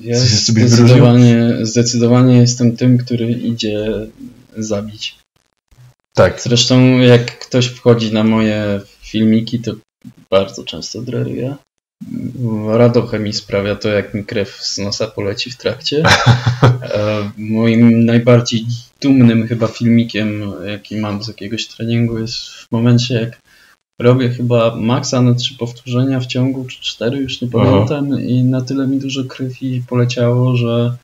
[0.00, 4.06] Ja zdecydowanie, zdecydowanie jestem tym, który idzie
[4.56, 5.18] zabić.
[6.14, 6.40] Tak.
[6.40, 9.72] Zresztą jak ktoś wchodzi na moje filmiki, to
[10.30, 11.56] bardzo często dreruję.
[12.68, 16.02] Radochę mi sprawia to, jak mi krew z nosa poleci w trakcie.
[16.82, 18.66] E, moim najbardziej
[19.00, 23.40] dumnym chyba filmikiem, jaki mam z jakiegoś treningu, jest w momencie, jak
[23.98, 28.20] robię chyba maksa na trzy powtórzenia w ciągu, czy cztery, już nie pamiętam, Aha.
[28.20, 30.96] i na tyle mi dużo krwi poleciało, że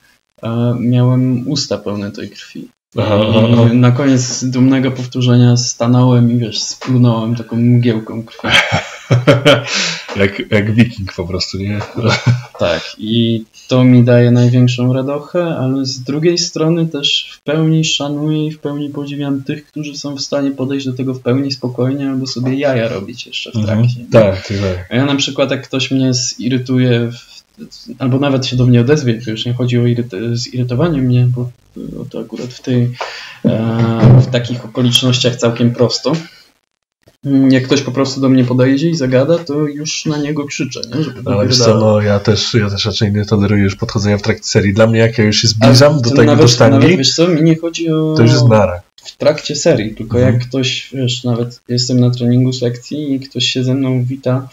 [0.43, 2.69] e, miałem usta pełne tej krwi.
[2.99, 3.75] Aha, aha.
[3.75, 8.49] Na koniec dumnego powtórzenia stanąłem i wiesz, splunąłem taką mgiełką krwi.
[10.17, 11.79] jak, jak wiking po prostu, nie?
[12.59, 18.47] tak, i to mi daje największą radochę, ale z drugiej strony też w pełni szanuję
[18.47, 22.11] i w pełni podziwiam tych, którzy są w stanie podejść do tego w pełni spokojnie
[22.11, 23.79] albo sobie jaja robić jeszcze w mhm.
[23.79, 24.01] trakcie.
[24.13, 24.87] tak, tak.
[24.91, 27.41] A ja na przykład jak ktoś mnie zirytuje w
[27.99, 31.51] albo nawet się do mnie odezwie, to już nie chodzi o iryt- zirytowanie mnie, bo
[32.11, 32.91] to akurat w, tej,
[33.45, 36.13] e, w takich okolicznościach całkiem prosto.
[37.51, 40.81] Jak ktoś po prostu do mnie podejdzie i zagada, to już na niego krzyczę.
[40.95, 41.03] Nie?
[41.03, 44.23] Żeby Ale wiesz co, no ja też, ja też raczej nie toleruję już podchodzenia w
[44.23, 44.75] trakcie serii.
[44.75, 47.43] Dla mnie, jak ja już się zbliżam do tego do sztangi, nawet, wiesz co, mi
[47.43, 48.15] nie chodzi o...
[48.17, 48.83] To już jest nara.
[48.97, 50.35] W trakcie serii, tylko mhm.
[50.35, 54.49] jak ktoś, wiesz, nawet jestem na treningu sekcji i ktoś się ze mną wita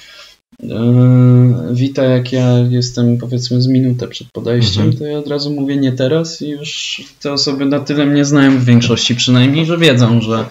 [1.71, 4.99] wita, jak ja jestem powiedzmy z minutę przed podejściem, mhm.
[4.99, 8.59] to ja od razu mówię nie teraz i już te osoby na tyle mnie znają
[8.59, 10.45] w większości przynajmniej, że wiedzą, że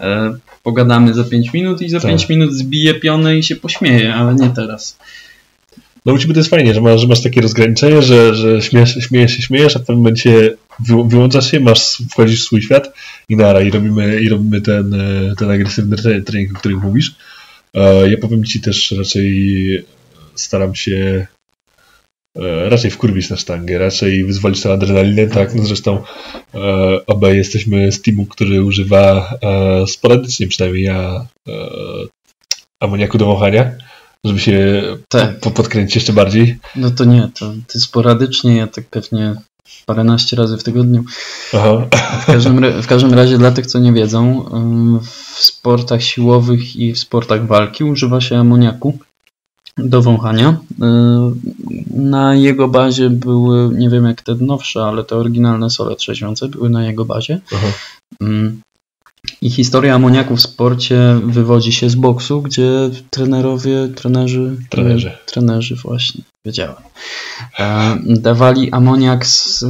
[0.00, 2.10] e, pogadamy za 5 minut i za tak.
[2.10, 4.98] 5 minut zbiję pionę i się pośmieję, ale nie teraz.
[6.06, 8.98] No u Ciebie to jest fajnie, że masz, że masz takie rozgraniczenie, że, że śmiejesz,
[9.08, 10.56] śmiejesz się, śmiejesz, a w pewnym momencie
[11.06, 12.92] wyłączasz się, masz, wchodzisz w swój świat
[13.28, 17.14] i nara, i robimy, i robimy ten, e, ten agresywny trening, o którym mówisz.
[18.10, 19.84] Ja powiem Ci też raczej
[20.34, 21.26] staram się
[22.36, 26.02] e, raczej wkurwić na sztangę, raczej wyzwolić tę adrenalinę, tak, no zresztą
[26.54, 26.58] e,
[27.06, 31.26] obaj jesteśmy z teamu, który używa e, sporadycznie, przynajmniej ja,
[32.80, 33.72] amoniaku do wąchania,
[34.24, 35.40] żeby się tak.
[35.40, 36.58] po, podkręcić jeszcze bardziej.
[36.76, 39.34] No to nie, to ty sporadycznie, ja tak pewnie
[39.86, 41.04] paręnaście razy w tygodniu.
[41.54, 41.86] Aha.
[42.22, 44.44] W, każdym, w każdym razie dla tych, co nie wiedzą,
[45.02, 48.98] w sportach siłowych i w sportach walki używa się amoniaku
[49.78, 50.58] do wąchania.
[51.94, 56.70] Na jego bazie były, nie wiem jak te nowsze, ale te oryginalne sole trzeźwiące były
[56.70, 57.40] na jego bazie.
[57.54, 57.66] Aha.
[59.42, 66.22] I historia amoniaku w sporcie wywodzi się z boksu, gdzie trenerowie, trenerzy, trenerzy, trenerzy właśnie,
[66.44, 66.76] wiedziałem,
[67.58, 69.68] e, dawali amoniak z, e,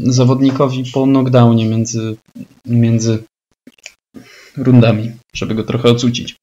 [0.00, 2.16] zawodnikowi po knockdownie między,
[2.66, 3.22] między
[4.56, 6.36] rundami, żeby go trochę ocucić.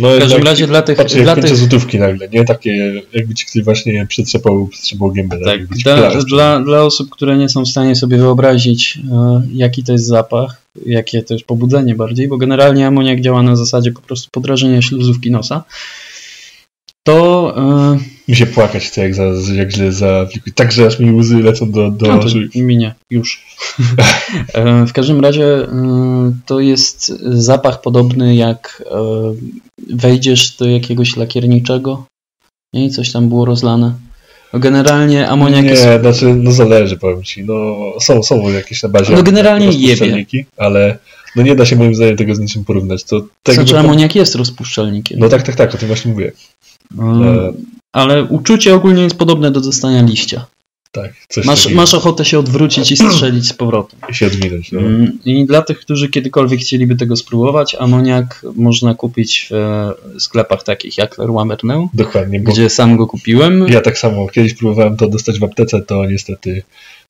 [0.00, 0.96] No, w każdym razie dla tych...
[0.96, 1.56] Patrz, dla tych...
[1.56, 2.44] złotówki nagle, nie?
[2.44, 5.38] Takie, jakby ci ktoś właśnie przetrzepał, przetrzepał gębę.
[5.44, 9.84] Tak, tak dla, dla, dla osób, które nie są w stanie sobie wyobrazić, e, jaki
[9.84, 14.00] to jest zapach, jakie to jest pobudzenie bardziej, bo generalnie amoniak działa na zasadzie po
[14.00, 15.64] prostu podrażenia śluzówki nosa,
[17.02, 17.54] to...
[17.94, 20.54] Yy, mi się płakać chce, jak, za, jak źle zaaplikuję.
[20.54, 22.38] Tak, że aż mi łzy lecą do, do no, oczu.
[22.54, 23.46] Minie, już.
[24.54, 28.84] E, w każdym razie e, to jest zapach podobny jak
[29.90, 32.06] wejdziesz do jakiegoś lakierniczego
[32.72, 33.94] i coś tam było rozlane.
[34.54, 35.86] Generalnie amoniak Nie, jest...
[36.00, 37.44] znaczy, no zależy, powiem ci.
[37.44, 40.26] No, są, są jakieś na bazie No generalnie jebie.
[40.56, 40.98] ale
[41.36, 43.04] no nie da się moim zdaniem tego z niczym porównać.
[43.04, 45.18] To, tego znaczy amoniak jest rozpuszczalnikiem.
[45.18, 46.32] No tak, tak, tak, o tym właśnie mówię.
[46.98, 47.54] Um,
[47.96, 50.46] ale uczucie ogólnie jest podobne do dostania liścia.
[50.92, 51.12] Tak,
[51.44, 54.00] masz, masz ochotę się odwrócić i strzelić z powrotem.
[54.10, 54.72] I się odwinąć.
[54.72, 54.80] No.
[54.80, 60.62] Mm, I dla tych, którzy kiedykolwiek chcieliby tego spróbować, amoniak można kupić w e, sklepach
[60.62, 61.88] takich jak Leroy Merlin.
[61.94, 62.40] Dokładnie.
[62.40, 63.66] Gdzie sam go kupiłem.
[63.68, 64.28] Ja tak samo.
[64.28, 66.62] Kiedyś próbowałem to dostać w aptece, to niestety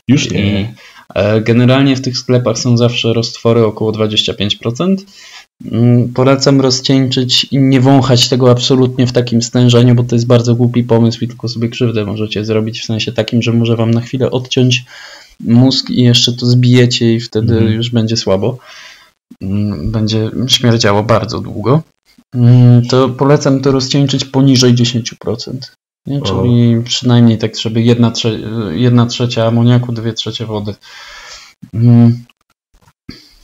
[0.08, 0.74] już nie.
[1.14, 4.96] E, generalnie w tych sklepach są zawsze roztwory około 25%.
[5.64, 10.54] Mm, polecam rozcieńczyć i nie wąchać tego absolutnie w takim stężeniu, bo to jest bardzo
[10.54, 14.00] głupi pomysł i tylko sobie krzywdę możecie zrobić w sensie takim, że może wam na
[14.00, 14.84] chwilę odciąć
[15.40, 17.72] mózg i jeszcze to zbijecie i wtedy mhm.
[17.72, 18.58] już będzie słabo.
[19.42, 21.82] Mm, będzie śmierdziało bardzo długo.
[22.34, 25.56] Mm, to polecam to rozcieńczyć poniżej 10%.
[26.06, 26.22] Nie?
[26.22, 26.82] Czyli o.
[26.82, 28.38] przynajmniej tak, żeby jedna, trze
[28.72, 30.74] jedna trzecia amoniaku, dwie trzecie wody.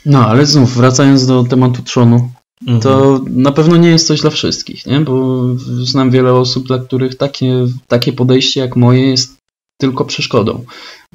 [0.06, 2.30] No, ale znów, wracając do tematu trzonu,
[2.62, 2.80] mhm.
[2.80, 5.00] to na pewno nie jest coś dla wszystkich, nie?
[5.00, 5.44] Bo
[5.82, 9.36] znam wiele osób, dla których takie, takie podejście jak moje jest
[9.80, 10.64] tylko przeszkodą.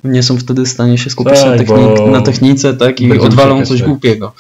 [0.04, 3.80] Nie są wtedy w stanie się skupić tak, na, na, technice tak, i odwalą coś
[3.80, 3.89] tak.
[3.89, 4.34] głupiego.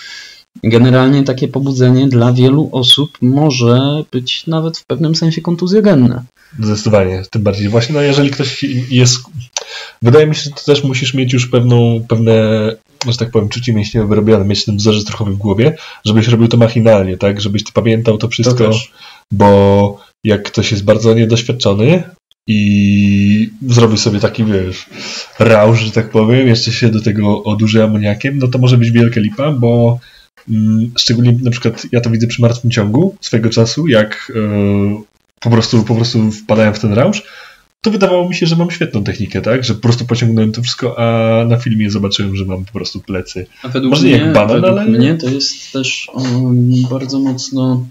[0.63, 6.23] Generalnie takie pobudzenie dla wielu osób może być nawet w pewnym sensie kontuzjogenne.
[6.59, 7.69] Zdecydowanie, tym bardziej.
[7.69, 9.19] Właśnie no, jeżeli ktoś jest...
[10.01, 12.33] Wydaje mi się, że to też musisz mieć już pewną, pewne
[13.07, 16.57] że tak powiem, czucie mięśniowe wyrobione, mieć ten wzorzec trochę w głowie, żebyś robił to
[16.57, 17.41] machinalnie, tak?
[17.41, 18.79] Żebyś ty pamiętał to wszystko, to
[19.31, 22.03] bo jak ktoś jest bardzo niedoświadczony
[22.47, 24.85] i zrobi sobie taki, wiesz,
[25.39, 29.19] rausz, że tak powiem, jeszcze się do tego odurzy amoniakiem, no to może być wielka
[29.19, 29.99] lipa, bo
[30.49, 34.95] mm, szczególnie na przykład ja to widzę przy martwym ciągu swego czasu, jak yy,
[35.39, 37.23] po prostu, po prostu wpadałem w ten rausz,
[37.81, 39.63] to wydawało mi się, że mam świetną technikę, tak?
[39.63, 43.45] Że po prostu pociągnąłem to wszystko, a na filmie zobaczyłem, że mam po prostu plecy.
[43.63, 44.85] A według Może mnie, jak banan, ale...
[44.85, 47.85] mnie to jest też um, bardzo mocno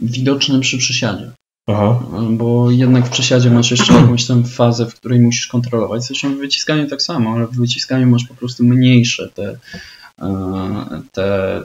[0.00, 1.30] widoczne przy przysiadzie.
[1.68, 2.02] Aha.
[2.30, 6.04] Bo jednak w przysiadzie masz jeszcze jakąś tam fazę, w której musisz kontrolować.
[6.04, 9.56] Zresztą w wyciskaniu tak samo, ale w wyciskaniu masz po prostu mniejsze te,
[10.22, 11.60] e, te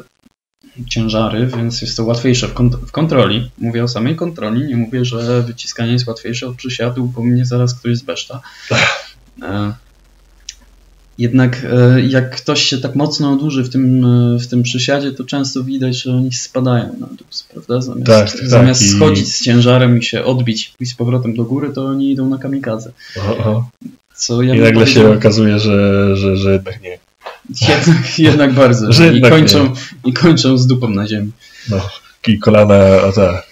[0.89, 3.51] ciężary, więc jest to łatwiejsze w, kont w, kontroli.
[3.57, 7.73] Mówię o samej kontroli, nie mówię, że wyciskanie jest łatwiejsze od przysiadu, bo mnie zaraz
[7.73, 8.41] ktoś zbeszta.
[9.41, 9.73] E,
[11.17, 15.23] jednak e, jak ktoś się tak mocno odłuży w tym, e, w tym przysiadzie, to
[15.23, 17.81] często widać, że oni spadają na dół, prawda?
[17.81, 21.69] Zamiast, tak, tak, zamiast schodzić z ciężarem i się odbić i z powrotem do góry,
[21.69, 22.91] to oni idą na kamikadze.
[24.15, 26.99] Co ja I nagle się okazuje, że, że, że jednak nie.
[27.61, 28.93] Jednak, jednak bardzo.
[28.93, 29.73] Że I, kończą,
[30.05, 31.31] I kończą z dupą na ziemi.
[31.69, 31.89] No,
[32.27, 33.43] i kolana, a ta,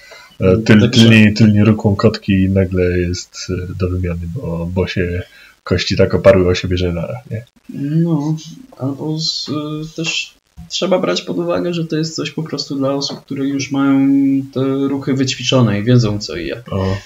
[0.42, 5.24] e, tyl, tylni, tylni rukłą kotki nagle jest e, do wymiany, bo, bo się
[5.64, 7.46] kości tak oparły o siebie, że nara, nie?
[7.70, 8.36] No,
[8.78, 10.34] albo z, e, też
[10.70, 14.08] trzeba brać pod uwagę, że to jest coś po prostu dla osób, które już mają
[14.54, 16.74] te ruchy wyćwiczone i wiedzą co i jak.
[16.74, 16.98] O.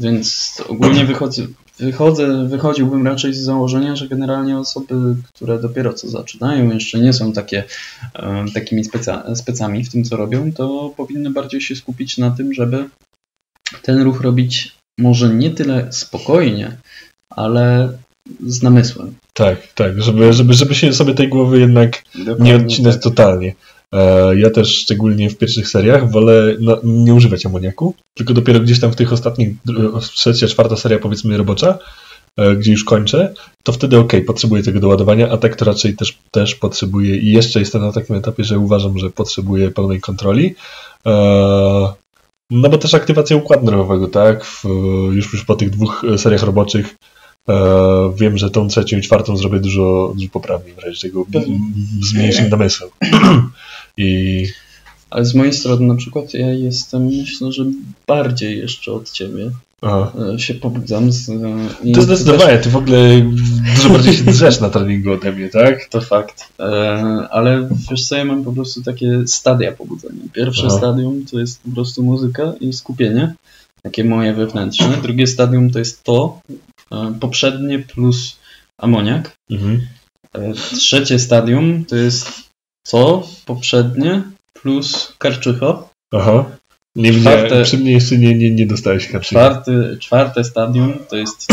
[0.00, 1.46] Więc ogólnie wychodzę,
[1.78, 4.94] wychodzę, wychodziłbym raczej z założenia, że generalnie osoby,
[5.34, 7.64] które dopiero co zaczynają, jeszcze nie są takie,
[8.54, 12.88] takimi speca, specami w tym, co robią, to powinny bardziej się skupić na tym, żeby
[13.82, 16.76] ten ruch robić może nie tyle spokojnie,
[17.30, 17.92] ale
[18.46, 19.14] z namysłem.
[19.34, 23.02] Tak, tak, żeby, żeby, żeby się sobie tej głowy jednak Dokładnie nie odcinać tak.
[23.02, 23.54] totalnie.
[23.92, 28.92] E, ja też szczególnie w pierwszych seriach wolę nie używać amoniaku, tylko dopiero gdzieś tam
[28.92, 29.48] w tych ostatnich,
[30.14, 31.78] trzecia, czwarta seria powiedzmy robocza,
[32.36, 36.18] e, gdzie już kończę, to wtedy ok, potrzebuję tego doładowania, a tak to raczej też,
[36.30, 40.54] też potrzebuję i jeszcze jestem na takim etapie, że uważam, że potrzebuję pełnej kontroli.
[41.06, 41.12] E,
[42.50, 44.46] no bo też aktywacja układu nerwowego, tak?
[45.10, 46.94] już, już po tych dwóch seriach roboczych
[48.16, 51.24] wiem, że tą trzecią i czwartą zrobię dużo, dużo poprawniej, w razie czego
[52.02, 52.90] z mniejszym namysłem.
[53.96, 54.46] I...
[55.10, 57.64] Ale z mojej strony na przykład ja jestem, myślę, że
[58.06, 59.50] bardziej jeszcze od ciebie
[59.82, 60.12] Aha.
[60.34, 61.12] E, się pobudzam.
[61.12, 62.64] Z, e, to zdecydowanie, też...
[62.64, 63.30] ty w ogóle
[63.76, 65.84] dużo bardziej się drzesz na treningu ode mnie, tak?
[65.84, 66.52] To fakt.
[66.60, 66.64] E,
[67.30, 70.22] ale wiesz co, ja mam po prostu takie stadia pobudzenia.
[70.32, 70.78] Pierwsze Aha.
[70.78, 73.34] stadium to jest po prostu muzyka i skupienie,
[73.82, 74.96] takie moje wewnętrzne.
[75.02, 76.40] Drugie stadium to jest to,
[77.20, 78.36] poprzednie plus
[78.78, 79.36] amoniak.
[79.50, 79.80] Mhm.
[80.54, 82.51] Trzecie stadium to jest
[82.86, 85.88] Co poprzednie plus Karczycho.
[86.14, 86.44] Aha.
[86.96, 89.20] Nie Czwarte- przy mnie jeszcze nie, nie, nie dostałeś haczyka.
[89.20, 91.48] Czwarty, czwarte stadium to jest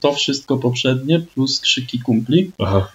[0.00, 2.50] to wszystko poprzednie plus krzyki kumpli.
[2.58, 2.92] Aha.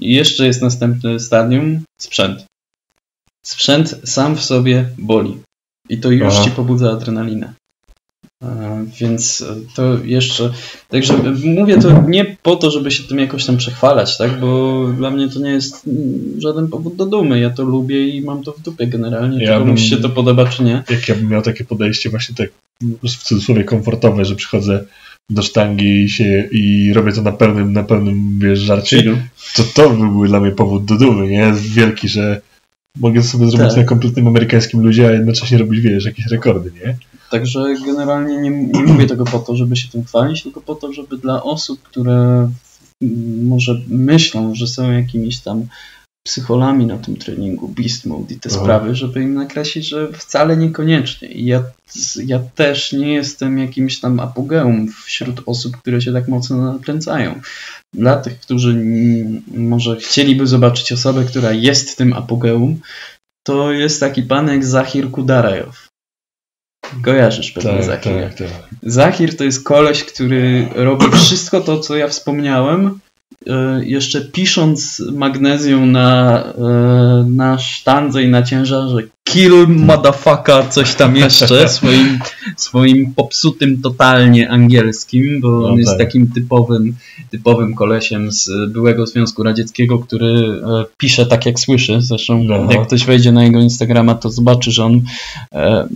[0.00, 2.44] I jeszcze jest następne stadium sprzęt.
[3.46, 5.42] Sprzęt sam w sobie boli.
[5.88, 6.44] I to już Aha.
[6.44, 7.52] ci pobudza adrenalinę.
[8.44, 10.52] E, Więc e, to jeszcze.
[10.88, 14.40] Także mówię to nie po to, żeby się tym jakoś tam przechwalać, tak?
[14.40, 15.90] Bo dla mnie to nie jest
[16.38, 17.40] żaden powód do dumy.
[17.40, 19.44] Ja to lubię i mam to w dupie generalnie.
[19.44, 20.82] Ja Ja bym- mi się to podoba, czy nie.
[20.90, 22.48] Jak ja bym miał takie podejście właśnie tak
[23.02, 24.84] w cudzysłowie komfortowe, że przychodzę
[25.30, 29.16] do sztangi i, się, i robię to na pełnym, na pełnym wiesz, żarcie,
[29.56, 31.52] to to by był dla mnie powód do dumy, nie?
[31.60, 32.40] Wielki, że
[33.00, 33.76] mogę sobie zrobić Tak.
[33.76, 36.96] na kompletnym amerykańskim ludzie, a jednocześnie robić, wiesz, jakieś rekordy, nie?
[37.30, 40.92] Także generalnie nie, nie mówię tego po to, żeby się tym chwalić, tylko po to,
[40.92, 42.50] żeby dla osób, które
[43.42, 45.66] może myślą, że są jakimiś tam
[46.26, 48.60] psycholami na tym treningu, beast mode i te Aha.
[48.60, 51.28] sprawy, żeby im nakreślić, że wcale niekoniecznie.
[51.28, 51.62] Ja,
[52.26, 57.40] ja też nie jestem jakimś tam apogeum wśród osób, które się tak mocno nakręcają.
[57.94, 58.84] Dla tych, którzy
[59.54, 62.80] może chcieliby zobaczyć osobę, która jest tym apogeum,
[63.46, 65.87] to jest taki pan jak Zahir Kudarajow.
[67.04, 68.28] Kojarzysz pewnie Tak, Zahira.
[68.28, 68.48] tak, tak.
[68.82, 72.98] Zahir to jest koleś, który robi wszystko to, co ja wspomniałem,
[73.46, 78.96] e, jeszcze pisząc magnezją na, e, na sztandze i na ciężarze
[79.32, 82.18] kill motherfucker, coś tam jeszcze, swoim,
[82.56, 85.98] swoim popsutym totalnie angielskim, bo on No jest tak.
[85.98, 86.94] takim typowym,
[87.30, 91.96] typowym kolesiem z byłego Związku Radzieckiego, który e, pisze tak jak słyszy.
[92.00, 92.68] Zresztą No.
[92.72, 95.00] jak ktoś wejdzie na jego Instagrama, to zobaczy, że on
[95.52, 95.88] e,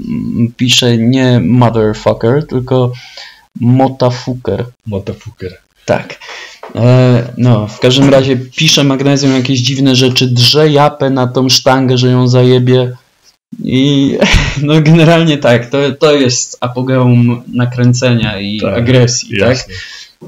[0.56, 2.92] pisze nie motherfucker, tylko
[3.60, 4.64] motafucker.
[4.86, 5.52] Motofuker.
[5.86, 6.18] Tak.
[6.74, 11.98] E, no, w każdym razie pisze magnezją jakieś dziwne rzeczy, drze japę na tą sztangę,
[11.98, 12.92] że ją zajebie.
[13.64, 14.18] I
[14.62, 19.48] no generalnie tak, to, to jest apogeum nakręcenia i Tak, agresji, tak?
[19.48, 19.74] Jasne.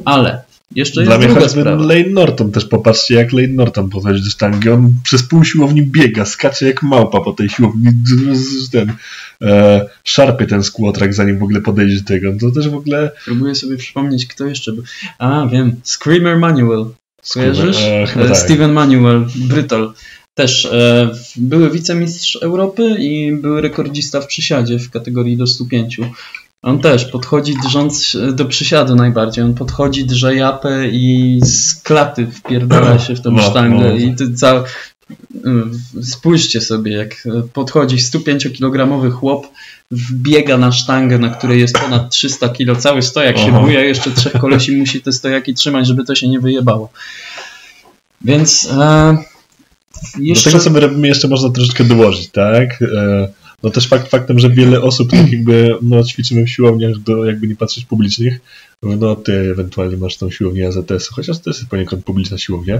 [0.04, 0.42] Ale
[0.74, 1.82] jeszcze Dla jest mnie druga sprawa.
[1.82, 6.24] Lane Norton też, popatrzcie jak Lane Norton podchodzi do sztangi, on przez pół siłowni biega,
[6.24, 7.86] skacze jak małpa po tej siłowni,
[8.72, 8.92] ten,
[9.42, 13.54] e, szarpie ten skłotrak zanim w ogóle podejdzie do tego, to też w ogóle Próbuję
[13.54, 14.84] sobie przypomnieć, kto jeszcze był.
[15.18, 16.86] A, wiem, Screamer Manuel.
[17.34, 17.82] Kojarzysz?
[17.82, 18.36] e, E, tak.
[18.36, 19.92] Steven Manuel, Brytol.
[20.34, 26.00] Też e, były wicemistrz Europy i był rekordzista w przysiadzie w kategorii do 105.
[26.62, 29.44] On też podchodzi drżąc do przysiadu najbardziej.
[29.44, 33.84] On podchodzi, drze japę i z klaty wpierdala się w tą No, sztangę.
[33.88, 33.96] no.
[33.96, 34.56] I ty cał...
[34.58, 34.64] e,
[36.02, 39.46] Spójrzcie sobie, jak podchodzi 105-kilogramowy chłop,
[39.90, 44.32] wbiega na sztangę, na której jest ponad 300 kg, cały stojak się buja, jeszcze trzech
[44.32, 46.90] kolesi musi te stojaki trzymać, żeby to się nie wyjebało.
[48.20, 49.16] Więc e,
[50.16, 50.50] Do jeszcze...
[50.50, 52.82] tego sobie robimy jeszcze można troszeczkę dołożyć, tak?
[52.82, 53.28] E,
[53.62, 57.48] no też fakt faktem, że wiele osób tak jakby no, ćwiczymy w siłowniach do jakby
[57.48, 58.40] nie patrzeć publicznych,
[58.82, 62.78] no ty ewentualnie masz tą siłownię AZS, chociaż to jest poniekąd publiczna siłownia.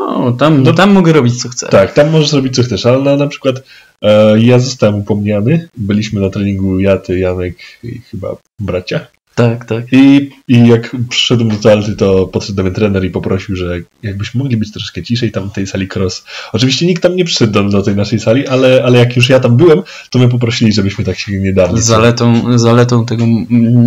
[0.00, 1.68] No, tam, No- tam mogę robić co chcę.
[1.68, 3.62] Tak, tam możesz robić co chcesz, ale na, na przykład
[4.02, 9.64] e, ja zostałem upomniany, byliśmy na treningu ja, ty, Janek i chyba bracia tak.
[9.64, 9.84] tak.
[9.92, 14.38] i, i jak przyszedłem do toalety, to podszedł do mnie trener i poprosił, że jakbyśmy
[14.38, 16.24] mogli być troszkę ciszej tam w tej sali cross.
[16.52, 19.40] Oczywiście nikt tam nie przyszedł do, do tej naszej sali, ale, ale jak już ja
[19.40, 21.82] tam byłem, to mnie poprosili, żebyśmy tak się nie darli.
[21.82, 23.24] Zaletą, zaletą tego,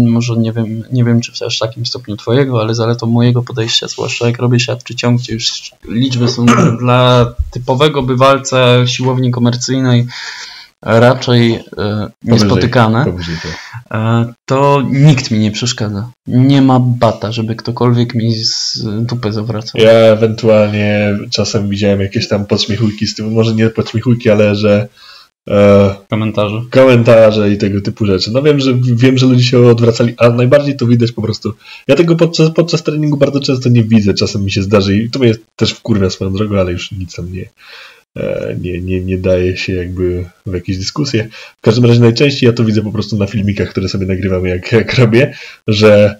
[0.07, 3.88] może nie wiem, nie wiem czy w aż takim stopniu twojego, ale zaletą mojego podejścia,
[3.88, 6.45] zwłaszcza jak robię siatczy ciąg, gdzie już liczby są
[6.81, 10.07] dla typowego bywalca siłowni komercyjnej
[10.81, 13.05] raczej e, niespotykane.
[13.05, 13.97] To.
[13.97, 16.11] E, to nikt mi nie przeszkadza.
[16.27, 19.81] Nie ma bata, żeby ktokolwiek mi z dupę zawracał.
[19.81, 24.87] Ja ewentualnie czasem widziałem jakieś tam podśmiechujki z tym, może nie podśmiechujki, ale że
[25.49, 26.62] e, Komentarze.
[26.71, 28.31] komentarze i tego typu rzeczy.
[28.31, 31.54] No wiem, że wiem, że ludzie się odwracali, a najbardziej to widać po prostu.
[31.87, 35.19] Ja tego podczas, podczas treningu bardzo często nie widzę, czasem mi się zdarzy i to
[35.19, 37.49] mnie też wkurwia swoją drogą, ale już nic tam nie,
[38.62, 41.27] nie, nie, nie daje się jakby w jakieś dyskusje.
[41.57, 44.71] W każdym razie najczęściej ja to widzę po prostu na filmikach, które sobie nagrywam jak,
[44.81, 45.33] jak robię,
[45.67, 46.19] że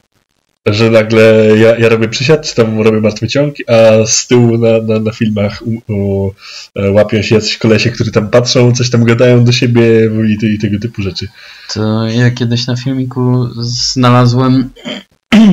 [0.65, 4.81] że nagle ja, ja robię przysiad, czy tam robię martwy ciąg, a z tyłu na,
[4.81, 6.31] na, na filmach u, u,
[6.75, 10.47] e, łapią się jacyś kolesie, którzy tam patrzą, coś tam gadają do siebie i, te-
[10.47, 11.27] i tego typu rzeczy.
[11.73, 14.69] To ja kiedyś na filmiku znalazłem.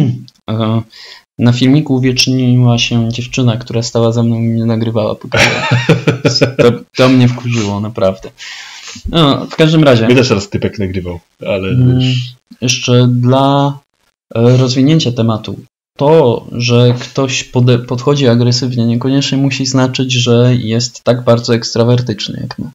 [1.39, 5.17] Na filmiku uwieczniła się dziewczyna, która stała za mną i mnie nagrywała.
[5.35, 8.31] ja- To, to mnie wkurzyło, naprawdę.
[9.09, 10.07] No, w każdym razie.
[10.07, 12.01] Mnie też raz typek nagrywał, ale Mm,
[12.61, 13.79] Jeszcze dla
[14.35, 15.57] e, rozwinięcia tematu
[15.99, 22.59] to, że ktoś pode, podchodzi agresywnie, niekoniecznie musi znaczyć, że jest tak bardzo ekstrawertyczny jak
[22.59, 22.71] my.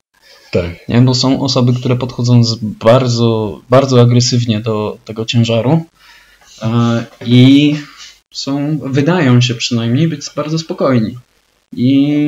[0.51, 0.87] Tak.
[0.89, 1.01] Nie?
[1.01, 5.85] Bo są osoby, które podchodzą bardzo, bardzo agresywnie do tego ciężaru
[6.61, 7.75] e, i
[8.31, 11.17] są, wydają się przynajmniej być bardzo spokojni.
[11.75, 12.27] I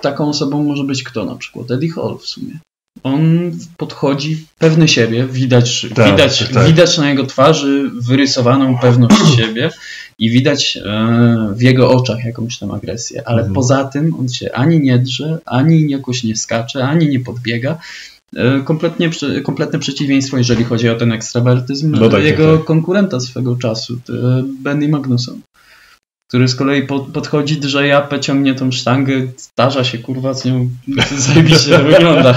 [0.00, 1.70] taką osobą może być kto na przykład?
[1.70, 2.58] Eddie Hall w sumie.
[3.02, 9.70] On podchodzi pewny siebie, widać, Tak, widać, tak, widać na jego twarzy wyrysowaną pewność siebie
[10.18, 13.54] i widać e, w jego oczach jakąś tam agresję, ale Mhm.
[13.54, 17.78] poza tym on się ani nie drze, ani jakoś nie skacze, ani nie podbiega.
[18.36, 19.10] E, Kompletnie,
[19.42, 22.66] kompletne przeciwieństwo, jeżeli chodzi o ten ekstrawertyzm No tak, jego tak, tak.
[22.66, 23.98] konkurenta swego czasu,
[24.62, 25.40] Benny Magnusson
[26.28, 30.70] który z kolei pod, podchodzi, drze japę, ciągnie tą sztangę, starza się kurwa z nią,
[31.18, 32.34] zajebiście wygląda.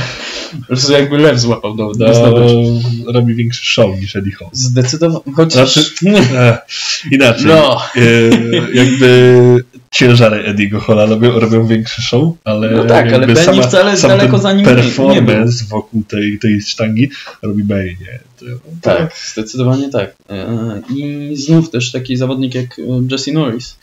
[0.62, 2.86] Po prostu jakby lew złapał do, do No, zdobycz.
[3.14, 4.50] robi większy show niż Eddie Hall.
[4.52, 5.74] Zdecydowanie, chociaż...
[5.74, 6.58] Znaczy, e,
[7.12, 7.46] inaczej.
[7.46, 8.02] No, E,
[8.74, 9.64] jakby
[9.96, 14.10] ciężary Ediego Hola robią, robią większy show, ale No tak, ale Benny sama, wcale sam
[14.10, 17.10] daleko za nim nie- nie performance wokół tej, tej sztangi
[17.42, 18.20] robi nie?
[18.40, 18.46] To,
[18.82, 20.16] tak, zdecydowanie tak.
[20.30, 22.82] E, I znów też taki zawodnik jak e,
[23.12, 23.78] Jesse Norris.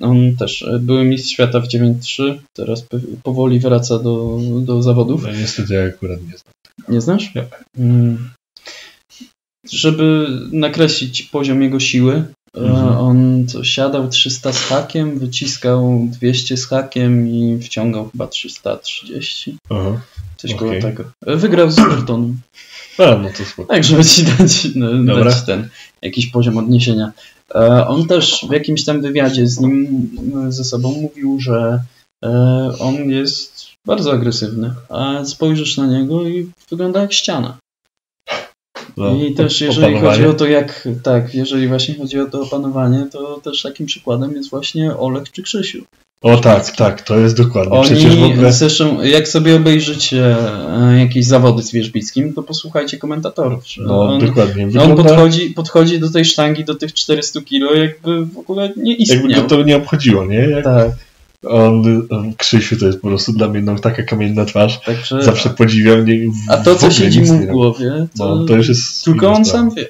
[0.00, 2.86] On też e, były mistrz świata w 9-3, teraz
[3.22, 5.22] powoli wraca do, do zawodów.
[5.22, 6.54] No niestety ja akurat nie znam.
[6.88, 7.34] Nie znasz?
[7.34, 7.44] Nie.
[7.78, 8.30] Mm.
[9.70, 12.24] Żeby nakreślić poziom jego siły,
[12.54, 12.98] Mhm.
[12.98, 19.56] on siadał 300 z hakiem, wyciskał 200 z hakiem i wciągał chyba 330.
[19.70, 20.00] Aha.
[20.36, 20.68] Coś Okej.
[20.68, 21.04] koło tego.
[21.22, 22.40] Wygrał z Burtonem.
[22.98, 23.74] A, no to spoko.
[23.74, 25.68] Tak, żeby ci dać, no, dać ten
[26.02, 27.12] jakiś poziom odniesienia.
[27.54, 30.10] E, On też w jakimś tam wywiadzie z nim
[30.48, 31.80] e, ze sobą mówił, że
[32.24, 32.28] e,
[32.78, 37.58] on jest bardzo agresywny, a spojrzysz na niego i wygląda jak ściana.
[38.96, 43.06] No, I też jeżeli chodzi o to, jak tak, jeżeli właśnie chodzi o to opanowanie,
[43.12, 45.82] to też takim przykładem jest właśnie Olek czy Krzysiu.
[46.22, 47.72] O tak, tak, to jest dokładnie.
[47.72, 48.52] Oni, Przecież w ogóle...
[48.52, 50.36] zresztą, jak sobie obejrzycie
[50.70, 53.66] e, jakieś zawody z wierzbickim, to posłuchajcie komentatorów.
[53.66, 54.64] Że No on, dokładnie.
[54.64, 58.90] on Wygląda, podchodzi, podchodzi do tej sztangi, do tych 400 kilo, jakby w ogóle nie
[58.90, 59.42] jakby istniał.
[59.42, 60.38] go to nie obchodziło, nie?
[60.38, 60.90] Jak Tak,
[61.44, 64.80] on, on, Krzysiu to jest po prostu dla mnie no, taka kamienna twarz.
[64.80, 65.22] także...
[65.22, 66.04] Zawsze podziwiam.
[66.06, 69.32] Nie, w- A to, co siedzi mu w głowie, to, No, to już jest tylko
[69.32, 69.66] on sprawa.
[69.68, 69.86] sam wie.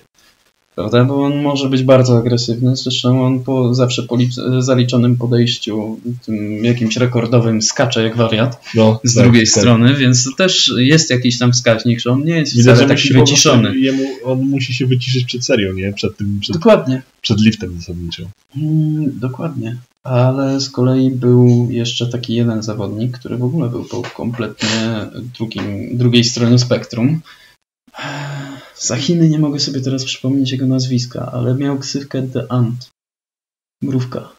[0.75, 1.05] Prawda?
[1.05, 6.64] Bo on może być bardzo agresywny, zresztą on po zawsze po lic- zaliczonym podejściu, tym
[6.64, 9.55] jakimś rekordowym skacze jak wariat No, z tak, drugiej tak.
[9.61, 13.12] strony, więc to też jest jakiś tam wskaźnik, że on nie jest Widać, wcale taki
[13.14, 13.79] wyciszony.
[13.79, 15.93] Jemu, on musi się wyciszyć przed serią, nie?
[15.93, 17.03] Przed tym, przed, Dokładnie.
[17.20, 18.27] przed liftem zasadniczym.
[18.57, 19.77] Mm, dokładnie.
[20.05, 25.07] Ale z kolei był jeszcze taki jeden zawodnik, który w ogóle był po kompletnie
[25.39, 27.20] drugim, drugiej stronie spektrum.
[28.83, 32.91] Za Chiny nie mogę sobie teraz przypomnieć jego nazwiska, ale miał ksywkę The Ant.
[33.83, 34.33] Mrówka.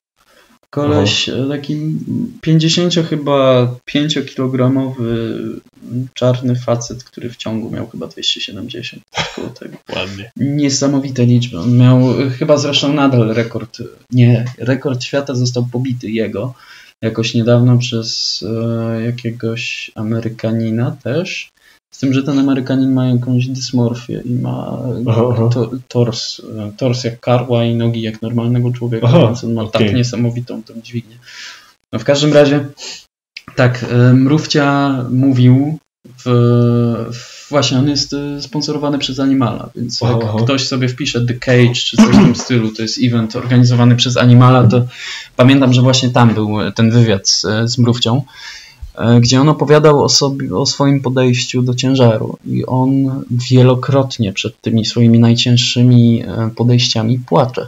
[0.69, 1.77] Koleś, e, taki
[2.41, 5.35] 50 chyba 5-kilogramowy
[6.13, 9.03] czarny facet, który w ciągu miał chyba 270.
[9.35, 9.77] Koło tego.
[9.95, 10.31] Ładnie.
[10.37, 11.59] Niesamowite liczby.
[11.59, 13.77] On miał y, chyba zresztą nadal rekord.
[14.11, 16.53] Nie, rekord świata został pobity jego
[17.01, 21.49] jakoś niedawno przez e, jakiegoś Amerykanina też.
[21.93, 26.71] Z tym, że ten Amerykanin ma jakąś dysmorfię i ma e, Aha, to, tors, e,
[26.77, 29.95] tors jak karła i nogi jak normalnego człowieka, Aha, więc on ma tak okej.
[29.95, 31.15] niesamowitą tą dźwignię.
[31.91, 32.65] No w każdym razie,
[33.55, 35.77] tak, e, Mrówcia mówił
[36.25, 36.29] w,
[37.13, 40.37] w, właśnie on jest e, sponsorowany przez Animala, więc jak Aha.
[40.43, 44.17] ktoś sobie wpisze The Cage czy coś w tym stylu, to jest event organizowany przez
[44.17, 44.85] Animala, to
[45.35, 48.23] pamiętam, że właśnie tam był ten wywiad z, z Mrówcią, e,
[49.21, 54.85] gdzie on opowiadał o, sobie, o swoim podejściu do ciężaru i on wielokrotnie przed tymi
[54.85, 57.67] swoimi najcięższymi e, podejściami płacze.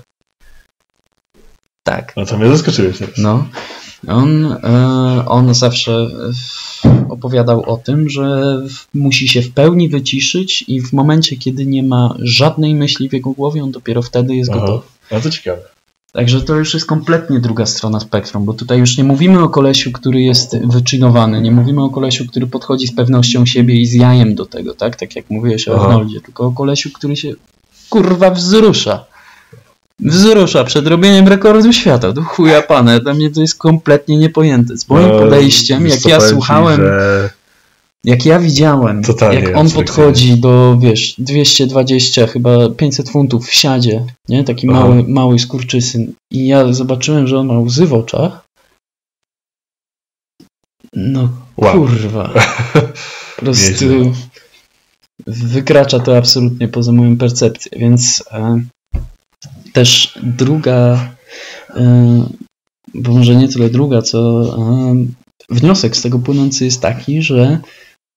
[1.84, 2.14] Tak.
[2.18, 2.98] No to mnie zaskoczyłeś.
[3.18, 3.48] No.
[4.08, 5.92] On, e, on zawsze
[6.86, 8.58] e, opowiadał o tym, że
[8.94, 13.32] musi się w pełni wyciszyć i w momencie, kiedy nie ma żadnej myśli w jego
[13.32, 14.60] głowie, on dopiero wtedy jest Aha.
[14.60, 14.88] gotowy.
[15.12, 15.75] A to ciekawe.
[16.16, 19.92] Także to już jest kompletnie druga strona spektrum, bo tutaj już nie mówimy o kolesiu,
[19.92, 24.36] który jest wyczynowany, nie mówimy o kolesiu, który podchodzi z pewnością siebie i z jajem
[24.36, 24.96] do tego, tak?
[24.96, 25.86] Tak jak mówiłeś o.
[25.86, 27.34] Arnoldzie, tylko o kolesiu, który się
[27.90, 29.06] kurwa wzrusza.
[30.00, 32.12] Wzrusza przed robieniem rekordu świata.
[32.12, 34.78] Do chuja pana, dla mnie to jest kompletnie niepojęte.
[34.78, 37.30] Z moim No, podejściem, wiesz jak ja ci, słuchałem, Że...
[38.06, 44.06] jak ja widziałem, Totalnie jak on podchodzi do, wiesz, 220, chyba 500 funtów w siadzie,
[44.30, 44.44] nie?
[44.44, 44.80] Taki Aha.
[44.80, 46.14] mały, mały skurczysyn.
[46.32, 48.46] I ja zobaczyłem, że on ma łzy w oczach.
[50.94, 51.74] No Wow.
[51.74, 52.34] kurwa.
[53.36, 53.86] Po prostu
[55.28, 58.62] wykracza to absolutnie poza moją percepcję, więc e,
[59.74, 61.10] też druga,
[62.94, 64.44] bo może nie tyle druga, co
[65.50, 67.60] wniosek z tego płynący jest taki, że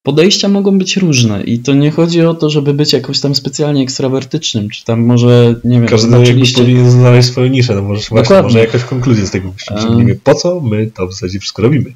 [0.03, 3.83] podejścia mogą być różne i to nie chodzi o to, żeby być jakoś tam specjalnie
[3.83, 6.59] ekstrawertycznym, czy tam może, nie wiem, Każdy zobaczyliście...
[6.59, 10.15] powinien znaleźć swoją niszę, no może właśnie, może jakaś konkluzja z tego wyciągniemy.
[10.15, 11.93] Po co my to w zasadzie wszystko robimy?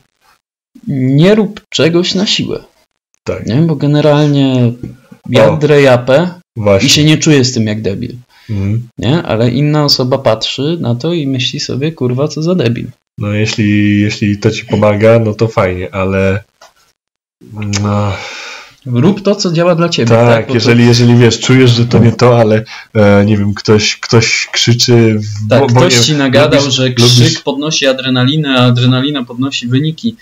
[0.88, 2.64] Nie rób czegoś na siłę.
[3.24, 3.46] Tak.
[3.46, 3.56] Nie?
[3.56, 4.72] Bo generalnie
[5.30, 6.30] ja drejapę
[6.82, 8.16] i się nie czuję z tym jak debil.
[8.50, 8.88] Mhm.
[8.98, 9.22] Nie?
[9.22, 12.86] Ale inna osoba patrzy na to i myśli sobie, kurwa, co za debil.
[13.18, 16.44] No jeśli, jeśli to ci pomaga, no to fajnie, ale
[17.82, 18.12] no.
[18.86, 20.08] Rób to, co działa dla ciebie.
[20.08, 20.54] Tak, tak?
[20.54, 20.88] jeżeli, to...
[20.88, 22.64] jeżeli wiesz, czujesz, że to nie to, ale
[22.94, 25.18] e, nie wiem, ktoś, ktoś krzyczy.
[25.18, 27.40] W, tak, bo, ktoś ci nagadał, lubisz, że krzyk lubisz...
[27.40, 30.16] podnosi adrenalinę, a adrenalina podnosi wyniki.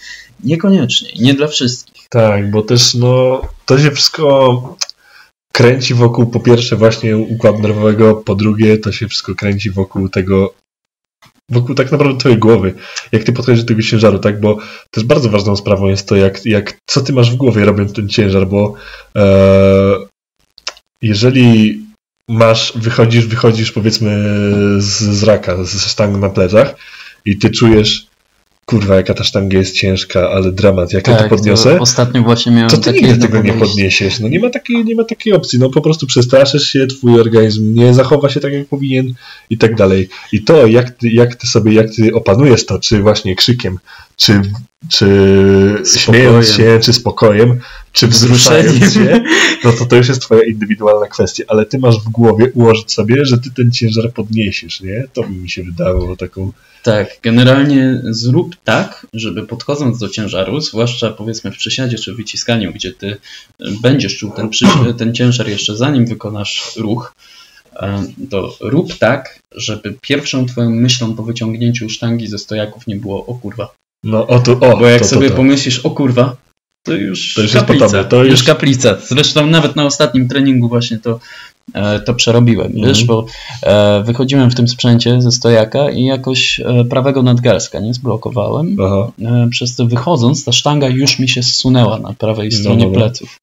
[0.45, 2.07] Niekoniecznie, nie dla wszystkich.
[2.09, 4.77] Tak, bo też no, to się wszystko
[5.53, 10.55] kręci wokół po pierwsze właśnie układu nerwowego, po drugie to się wszystko kręci wokół tego
[11.51, 12.75] wokół tak naprawdę twojej głowy,
[13.13, 14.59] jak ty podchodzisz do tego ciężaru, tak, bo
[14.91, 18.09] też bardzo ważną sprawą jest to, jak, jak co ty masz w głowie robiąc ten
[18.09, 18.75] ciężar, bo
[19.17, 19.97] e,
[21.03, 21.81] jeżeli
[22.29, 24.11] masz, wychodzisz, wychodzisz powiedzmy
[24.79, 26.75] z, z raka, ze sztangą na plecach
[27.25, 28.10] i ty czujesz
[28.71, 32.23] kurwa, jaka ta sztanga jest ciężka, ale dramat, jak tak, ja to podniosę, to ostatnio
[32.23, 34.21] właśnie miałem to ty nigdy tego nie podniesiesz.
[34.21, 35.59] No nie ma, takiej, nie ma takiej opcji.
[35.59, 39.15] No po prostu przestraszysz się, twój organizm nie zachowa się tak, jak powinien
[39.51, 40.09] i tak dalej.
[40.33, 43.79] I to, jak ty, jak ty sobie, jak ty opanujesz to, czy właśnie krzykiem,
[44.17, 44.43] czy,
[44.89, 45.07] czy
[45.99, 47.61] śmiejąc się, czy spokojem,
[47.93, 49.25] czy wzruszając się,
[49.65, 53.25] no to to już jest twoja indywidualna kwestia, ale ty masz w głowie ułożyć sobie,
[53.25, 55.05] że ty ten ciężar podniesiesz, nie?
[55.13, 61.11] To by mi się wydało taką tak, generalnie zrób tak, żeby podchodząc do ciężaru, zwłaszcza
[61.11, 63.17] powiedzmy w przysiadzie czy wyciskaniu, gdzie ty
[63.83, 64.51] będziesz czuł ten,
[64.99, 67.15] ten ciężar jeszcze zanim wykonasz ruch,
[67.77, 73.27] e, to rób tak, żeby pierwszą twoją myślą po wyciągnięciu sztangi ze stojaków nie było
[73.27, 73.75] o kurwa.
[74.05, 76.37] No o to, o, Bo jak to, sobie to, pomyślisz o kurwa,
[76.83, 77.97] to już, to już kaplica.
[77.97, 78.31] Jest to już...
[78.31, 78.97] już kaplica.
[79.09, 81.21] Zresztą nawet na ostatnim treningu właśnie to
[81.75, 82.87] E, to przerobiłem, mhm.
[82.87, 83.27] wiesz, bo
[83.63, 88.77] e, wychodziłem w tym sprzęcie ze stojaka i jakoś e, prawego nadgarstka nie zblokowałem.
[88.85, 89.13] Aha.
[89.51, 93.41] Przez to wychodząc, ta sztanga już mi się zsunęła na prawej no, stronie no, pleców.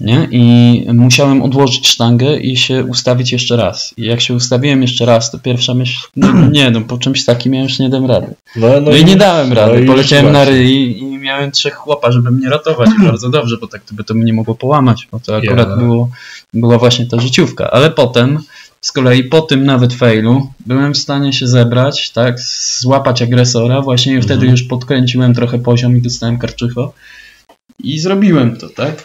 [0.00, 0.28] Nie?
[0.30, 3.94] I musiałem odłożyć sztangę i się ustawić jeszcze raz.
[3.96, 7.54] I jak się ustawiłem jeszcze raz, to pierwsza myśl, no, nie no, po czymś takim
[7.54, 8.26] ja już nie dam rady.
[8.56, 9.80] No, no, no i nie dałem rady.
[9.80, 12.90] No Poleciałem na ryj i miałem trzech chłopa, żeby mnie ratować.
[13.04, 15.78] Bardzo dobrze, bo tak by to mnie mogło połamać, bo to akurat yeah.
[15.78, 16.10] było,
[16.54, 17.70] była właśnie ta życiówka.
[17.70, 18.38] Ale potem
[18.80, 22.40] z kolei po tym nawet failu byłem w stanie się zebrać, tak,
[22.80, 24.50] złapać agresora, właśnie i wtedy mhm.
[24.50, 26.92] już podkręciłem trochę poziom i dostałem karczycho
[27.78, 29.04] i zrobiłem to, tak?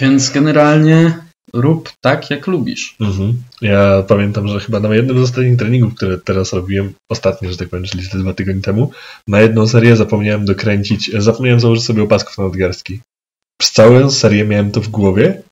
[0.00, 1.18] Więc generalnie
[1.52, 2.96] rób tak, jak lubisz.
[3.00, 3.42] Mhm.
[3.60, 7.68] Ja pamiętam, że chyba na jednym z ostatnich treningów, które teraz robiłem, ostatnio, że tak
[7.68, 8.90] powiem, czyli dwa tygodnie temu,
[9.28, 13.00] na jedną serię zapomniałem dokręcić, zapomniałem założyć sobie opasków na nadgarstki.
[13.60, 15.42] Przez całą serię miałem to w głowie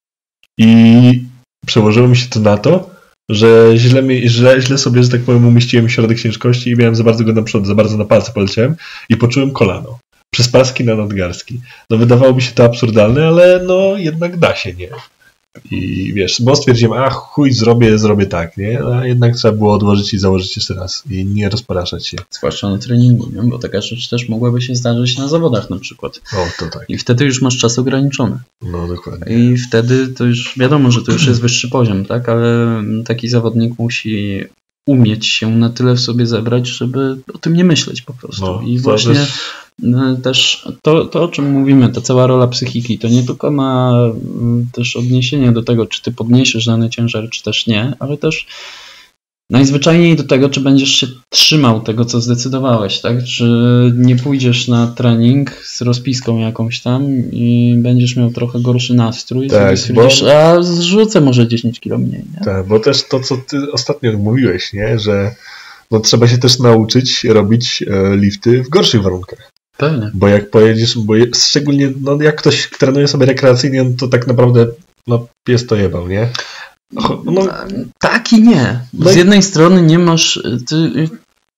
[0.58, 1.22] i
[1.66, 2.90] przełożyło mi się to na to,
[3.30, 7.04] że źle, mi, źle, źle sobie, że tak powiem, umieściłem środek ciężkości i miałem za
[7.04, 8.76] bardzo go na przód, za bardzo na palce poleciałem
[9.08, 9.98] i poczułem kolano
[10.30, 11.60] przez paski na nadgarstki.
[11.90, 14.88] No wydawało mi się to absurdalne, ale no jednak da się, nie?
[15.70, 18.84] I wiesz, bo stwierdziłem, a chuj, zrobię, zrobię tak, nie?
[18.84, 22.16] A jednak trzeba było odłożyć i założyć jeszcze raz i nie rozpraszać się.
[22.30, 23.42] Zwłaszcza na treningu, nie?
[23.42, 26.20] Bo taka rzecz też mogłaby się zdarzyć na zawodach na przykład.
[26.32, 26.84] O, to tak.
[26.88, 28.38] I wtedy już masz czas ograniczony.
[28.62, 29.38] No, dokładnie.
[29.38, 32.28] I wtedy to już wiadomo, że to już jest wyższy poziom, tak?
[32.28, 34.44] Ale taki zawodnik musi
[34.86, 38.46] umieć się na tyle w sobie zebrać, żeby o tym nie myśleć po prostu.
[38.46, 39.38] No, I właśnie też...
[39.82, 43.92] No, też to, to, o czym mówimy, ta cała rola psychiki, to nie tylko ma
[44.40, 48.46] mm, też odniesienie do tego, czy ty podniesiesz dany ciężar, czy też nie, ale też
[49.50, 53.24] najzwyczajniej do tego, czy będziesz się trzymał tego, co zdecydowałeś, tak?
[53.24, 53.44] Czy
[53.96, 59.90] nie pójdziesz na trening z rozpiską jakąś tam i będziesz miał trochę gorszy nastrój tak,
[59.90, 60.08] i bo...
[60.34, 62.24] a zrzucę może 10 kilo mniej.
[62.34, 62.44] Nie?
[62.44, 64.98] Tak, bo też to, co ty ostatnio mówiłeś, nie?
[64.98, 65.34] że
[65.90, 69.49] no, trzeba się też nauczyć robić e, lifty w gorszych warunkach.
[69.80, 70.10] Pewnie.
[70.14, 74.26] Bo jak pojedziesz, bo je, szczególnie no, jak ktoś trenuje sobie rekreacyjnie, no, to tak
[74.26, 74.66] naprawdę
[75.06, 76.28] no, pies to jebał, nie?
[77.24, 77.42] No,
[77.98, 78.80] tak i nie.
[78.92, 80.42] No z jednej strony nie masz.
[80.68, 81.08] Ty,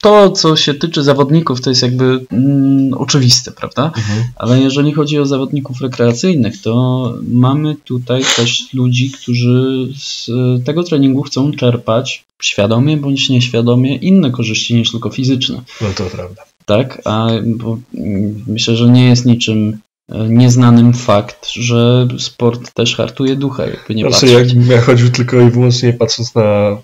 [0.02, 3.84] to, co się tyczy zawodników, to jest jakby mm, oczywiste, prawda?
[3.96, 4.24] Mhm.
[4.36, 10.30] Ale jeżeli chodzi o zawodników rekreacyjnych, to mamy tutaj też ludzi, którzy z
[10.64, 15.62] tego treningu chcą czerpać świadomie bądź nieświadomie inne korzyści niż tylko fizyczne.
[15.80, 16.42] No to prawda.
[16.76, 19.78] Tak, a mm, myślę, że nie jest niczym
[20.12, 24.52] e, nieznanym fakt, że sport też hartuje ducha, jakby nie znaczy, patrzeć.
[24.52, 26.78] jakbym ja chodził tylko i wyłącznie patrząc na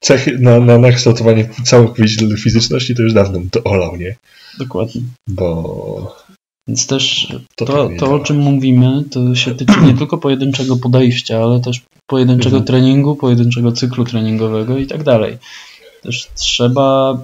[0.00, 1.90] cechy, na, na nakształtowanie całych
[2.42, 4.16] fizyczności to już dawno to olał, nie?
[4.58, 5.00] Dokładnie.
[5.28, 6.16] Bo...
[6.68, 11.38] Więc też to, to, to o czym mówimy, to się tyczy nie tylko pojedynczego podejścia,
[11.42, 12.64] ale też pojedynczego mhm.
[12.64, 15.38] treningu, pojedynczego cyklu treningowego i tak dalej.
[16.02, 17.18] Też trzeba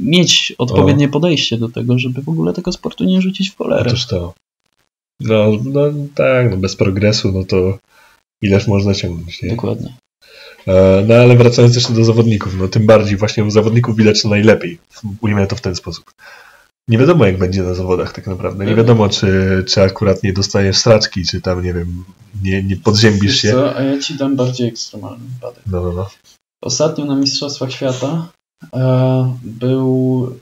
[0.00, 1.08] mieć odpowiednie o.
[1.08, 3.84] podejście do tego, żeby w ogóle tego sportu nie rzucić w cholerę.
[3.86, 4.34] Otóż to.
[5.20, 5.80] No, no
[6.14, 7.78] tak, no bez progresu, no to
[8.42, 9.50] ileż można ciągnąć, nie?
[9.50, 9.94] Dokładnie.
[10.66, 14.28] E, no ale wracając jeszcze do zawodników, no tym bardziej właśnie u zawodników widać to
[14.28, 14.78] najlepiej.
[15.20, 16.04] Ujmę to w ten sposób.
[16.88, 18.66] Nie wiadomo jak będzie na zawodach tak naprawdę.
[18.66, 22.04] Nie wiadomo czy, czy akurat nie dostajesz straczki, czy tam nie wiem,
[22.42, 23.50] nie, nie podziębisz się.
[23.50, 25.62] Co, a ja ci dam bardziej ekstremalny wypadek.
[25.66, 26.08] No, no, no.
[26.62, 28.28] Ostatnio na Mistrzostwach Świata
[28.74, 30.34] e, był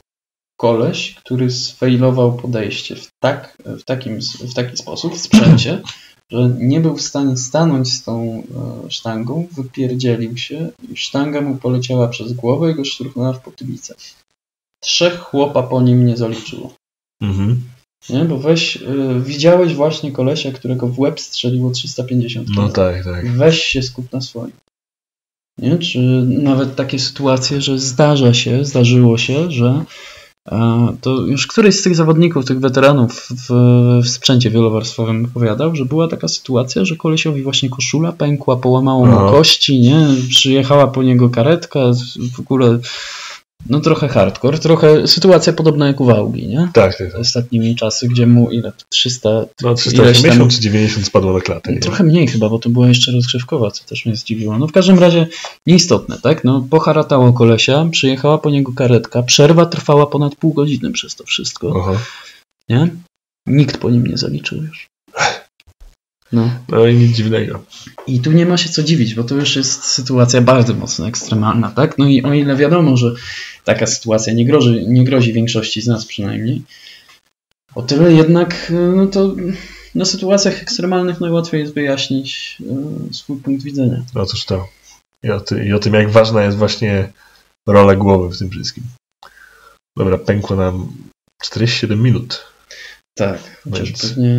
[0.56, 5.82] koleś, który sfailował podejście w, tak, w, takim, w taki sposób w sprzęcie,
[6.30, 8.42] że nie był w stanie stanąć z tą
[8.86, 13.94] e, sztangą, wypierdzielił się i sztanga mu poleciała przez głowę i go szturchnęła w potylicę.
[14.80, 16.74] Trzech chłopa po nim nie zaliczyło.
[17.22, 17.62] Mhm.
[18.10, 23.32] Nie, bo weź, y, widziałeś właśnie kolesia, którego w łeb strzeliło 350 No tak, tak.
[23.32, 24.52] Weź się skup na swoim.
[25.58, 25.78] Nie?
[25.78, 25.98] Czy
[26.28, 29.84] nawet takie sytuacje, że zdarza się, zdarzyło się, że
[31.00, 33.52] to już któryś z tych zawodników, tych weteranów w,
[34.02, 39.12] w sprzęcie wielowarstwowym opowiadał, że była taka sytuacja, że kolesiowi właśnie koszula pękła, połamało mu
[39.12, 39.30] no.
[39.30, 40.06] kości, nie?
[40.28, 41.80] Przyjechała po niego karetka,
[42.36, 42.78] w ogóle
[43.70, 46.68] no trochę hardcore, trochę sytuacja podobna jak u Wałgi, nie?
[46.72, 47.20] Tak, tak, tak.
[47.20, 48.72] Ostatnimi czasy, gdzie mu ile?
[48.88, 49.28] 300...
[49.62, 51.72] No 380 tam, czy 90 spadło na klatę.
[51.72, 51.80] Nie?
[51.80, 54.58] Trochę mniej chyba, bo to była jeszcze rozgrzewkowa, co też mnie zdziwiło.
[54.58, 55.26] No w każdym razie
[55.66, 56.44] nieistotne, tak?
[56.44, 61.74] No poharatało kolesia, przyjechała po niego karetka, przerwa trwała ponad pół godziny przez to wszystko.
[61.82, 62.00] Aha.
[62.68, 62.88] Nie?
[63.46, 64.86] Nikt po nim nie zaliczył już.
[66.32, 66.50] No.
[66.68, 67.62] no i nic dziwnego.
[68.06, 71.70] I tu nie ma się co dziwić, bo to już jest sytuacja bardzo mocno ekstremalna,
[71.70, 71.98] tak?
[71.98, 73.14] No i o ile wiadomo, że
[73.64, 76.62] taka sytuacja nie grozi, nie grozi większości z nas przynajmniej,
[77.74, 79.34] o tyle jednak no to
[79.94, 82.58] na sytuacjach ekstremalnych najłatwiej jest wyjaśnić
[83.10, 84.04] e, swój punkt widzenia.
[84.14, 84.68] No cóż to.
[85.22, 87.12] I o, ty, I o tym, jak ważna jest właśnie
[87.68, 88.84] rola głowy w tym wszystkim.
[89.98, 90.92] Dobra, pękło nam
[91.42, 92.46] 47 minut.
[93.16, 94.02] Tak, chociaż Więc...
[94.02, 94.38] pewnie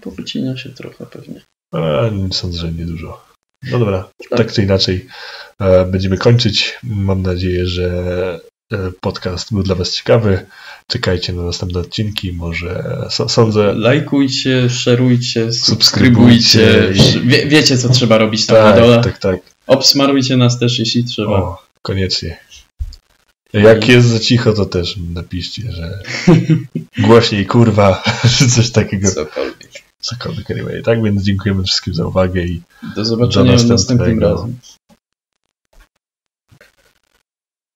[0.00, 1.40] powycina się trochę pewnie.
[1.74, 3.24] A, sądzę, że niedużo.
[3.70, 5.06] No dobra, tak, tak czy inaczej
[5.60, 6.78] e, będziemy kończyć.
[6.82, 7.90] Mam nadzieję, że
[8.72, 10.46] e, podcast był dla Was ciekawy.
[10.86, 12.84] Czekajcie na następne odcinki, może
[13.28, 13.74] sądzę.
[13.74, 16.92] Lajkujcie, szerujcie, subskrybujcie.
[17.24, 19.00] Wie, wiecie, co trzeba robić tam tak, na dole.
[19.02, 19.40] Tak, tak.
[19.66, 21.30] Obsmarujcie nas też, jeśli trzeba.
[21.30, 22.36] O, koniecznie.
[23.52, 26.02] Jak jest za cicho, to też napiszcie, że
[27.06, 28.02] głośniej kurwa,
[28.38, 29.10] czy coś takiego.
[29.10, 29.70] Cokolwiek.
[30.00, 30.82] Cokolwiek anyway.
[30.82, 32.62] Tak więc dziękujemy wszystkim za uwagę i
[32.96, 34.56] do zobaczenia do następnym razem.